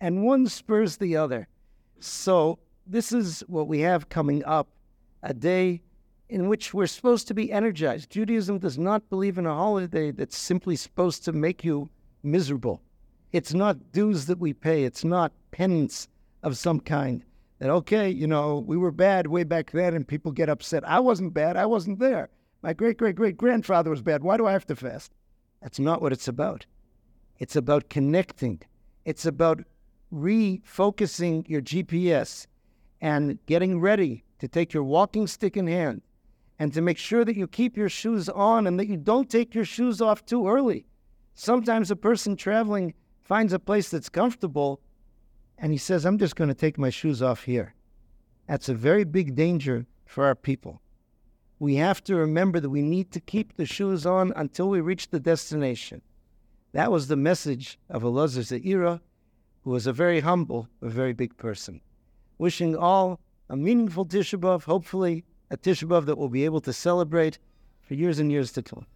and 0.00 0.24
one 0.24 0.46
spurs 0.46 0.96
the 0.96 1.18
other. 1.18 1.48
So 1.98 2.60
this 2.86 3.12
is 3.12 3.44
what 3.46 3.68
we 3.68 3.80
have 3.80 4.08
coming 4.08 4.42
up 4.46 4.68
a 5.22 5.34
day 5.34 5.82
in 6.30 6.48
which 6.48 6.72
we're 6.72 6.86
supposed 6.86 7.28
to 7.28 7.34
be 7.34 7.52
energized. 7.52 8.08
Judaism 8.08 8.58
does 8.58 8.78
not 8.78 9.10
believe 9.10 9.36
in 9.36 9.44
a 9.44 9.54
holiday 9.54 10.12
that's 10.12 10.38
simply 10.38 10.76
supposed 10.76 11.26
to 11.26 11.32
make 11.32 11.62
you 11.62 11.90
miserable. 12.22 12.80
It's 13.30 13.52
not 13.52 13.92
dues 13.92 14.24
that 14.28 14.38
we 14.38 14.54
pay, 14.54 14.84
it's 14.84 15.04
not 15.04 15.30
penance 15.50 16.08
of 16.42 16.56
some 16.56 16.80
kind. 16.80 17.22
That, 17.58 17.68
okay, 17.68 18.08
you 18.08 18.26
know, 18.26 18.64
we 18.66 18.78
were 18.78 18.92
bad 18.92 19.26
way 19.26 19.44
back 19.44 19.72
then 19.72 19.92
and 19.92 20.08
people 20.08 20.32
get 20.32 20.48
upset. 20.48 20.88
I 20.88 21.00
wasn't 21.00 21.34
bad, 21.34 21.58
I 21.58 21.66
wasn't 21.66 21.98
there. 21.98 22.30
My 22.62 22.72
great 22.72 22.96
great 22.96 23.16
great 23.16 23.36
grandfather 23.36 23.90
was 23.90 24.00
bad. 24.00 24.22
Why 24.22 24.38
do 24.38 24.46
I 24.46 24.52
have 24.52 24.66
to 24.68 24.74
fast? 24.74 25.12
That's 25.62 25.78
not 25.78 26.00
what 26.00 26.12
it's 26.12 26.28
about. 26.28 26.66
It's 27.38 27.56
about 27.56 27.88
connecting, 27.88 28.60
it's 29.04 29.26
about 29.26 29.64
refocusing 30.12 31.48
your 31.48 31.62
GPS 31.62 32.46
and 33.00 33.38
getting 33.46 33.80
ready 33.80 34.24
to 34.40 34.48
take 34.48 34.72
your 34.72 34.82
walking 34.82 35.26
stick 35.26 35.56
in 35.56 35.66
hand 35.66 36.02
and 36.58 36.72
to 36.74 36.82
make 36.82 36.98
sure 36.98 37.24
that 37.24 37.36
you 37.36 37.46
keep 37.46 37.76
your 37.76 37.88
shoes 37.88 38.28
on 38.28 38.66
and 38.66 38.78
that 38.78 38.88
you 38.88 38.96
don't 38.96 39.30
take 39.30 39.54
your 39.54 39.64
shoes 39.64 40.00
off 40.02 40.26
too 40.26 40.48
early. 40.48 40.86
Sometimes 41.34 41.90
a 41.90 41.96
person 41.96 42.36
traveling 42.36 42.92
finds 43.22 43.52
a 43.52 43.58
place 43.58 43.88
that's 43.88 44.08
comfortable 44.08 44.80
and 45.56 45.72
he 45.72 45.78
says, 45.78 46.04
I'm 46.04 46.18
just 46.18 46.36
going 46.36 46.48
to 46.48 46.54
take 46.54 46.78
my 46.78 46.90
shoes 46.90 47.22
off 47.22 47.44
here. 47.44 47.74
That's 48.48 48.68
a 48.68 48.74
very 48.74 49.04
big 49.04 49.34
danger 49.34 49.86
for 50.06 50.24
our 50.24 50.34
people. 50.34 50.80
We 51.60 51.76
have 51.76 52.02
to 52.04 52.16
remember 52.16 52.58
that 52.58 52.70
we 52.70 52.80
need 52.80 53.12
to 53.12 53.20
keep 53.20 53.56
the 53.56 53.66
shoes 53.66 54.06
on 54.06 54.32
until 54.34 54.70
we 54.70 54.80
reach 54.80 55.10
the 55.10 55.20
destination. 55.20 56.00
That 56.72 56.90
was 56.90 57.08
the 57.08 57.16
message 57.16 57.78
of 57.90 58.02
Elazar 58.02 58.42
Ze'ira, 58.42 59.02
who 59.62 59.70
was 59.70 59.86
a 59.86 59.92
very 59.92 60.20
humble, 60.20 60.68
a 60.80 60.88
very 60.88 61.12
big 61.12 61.36
person. 61.36 61.82
Wishing 62.38 62.74
all 62.74 63.20
a 63.50 63.56
meaningful 63.58 64.06
Tisha 64.06 64.40
B'Av, 64.40 64.62
hopefully 64.64 65.26
a 65.50 65.58
Tisha 65.58 65.86
B'Av 65.86 66.06
that 66.06 66.16
we'll 66.16 66.30
be 66.30 66.46
able 66.46 66.62
to 66.62 66.72
celebrate 66.72 67.38
for 67.82 67.92
years 67.92 68.18
and 68.18 68.32
years 68.32 68.52
to 68.52 68.62
come. 68.62 68.86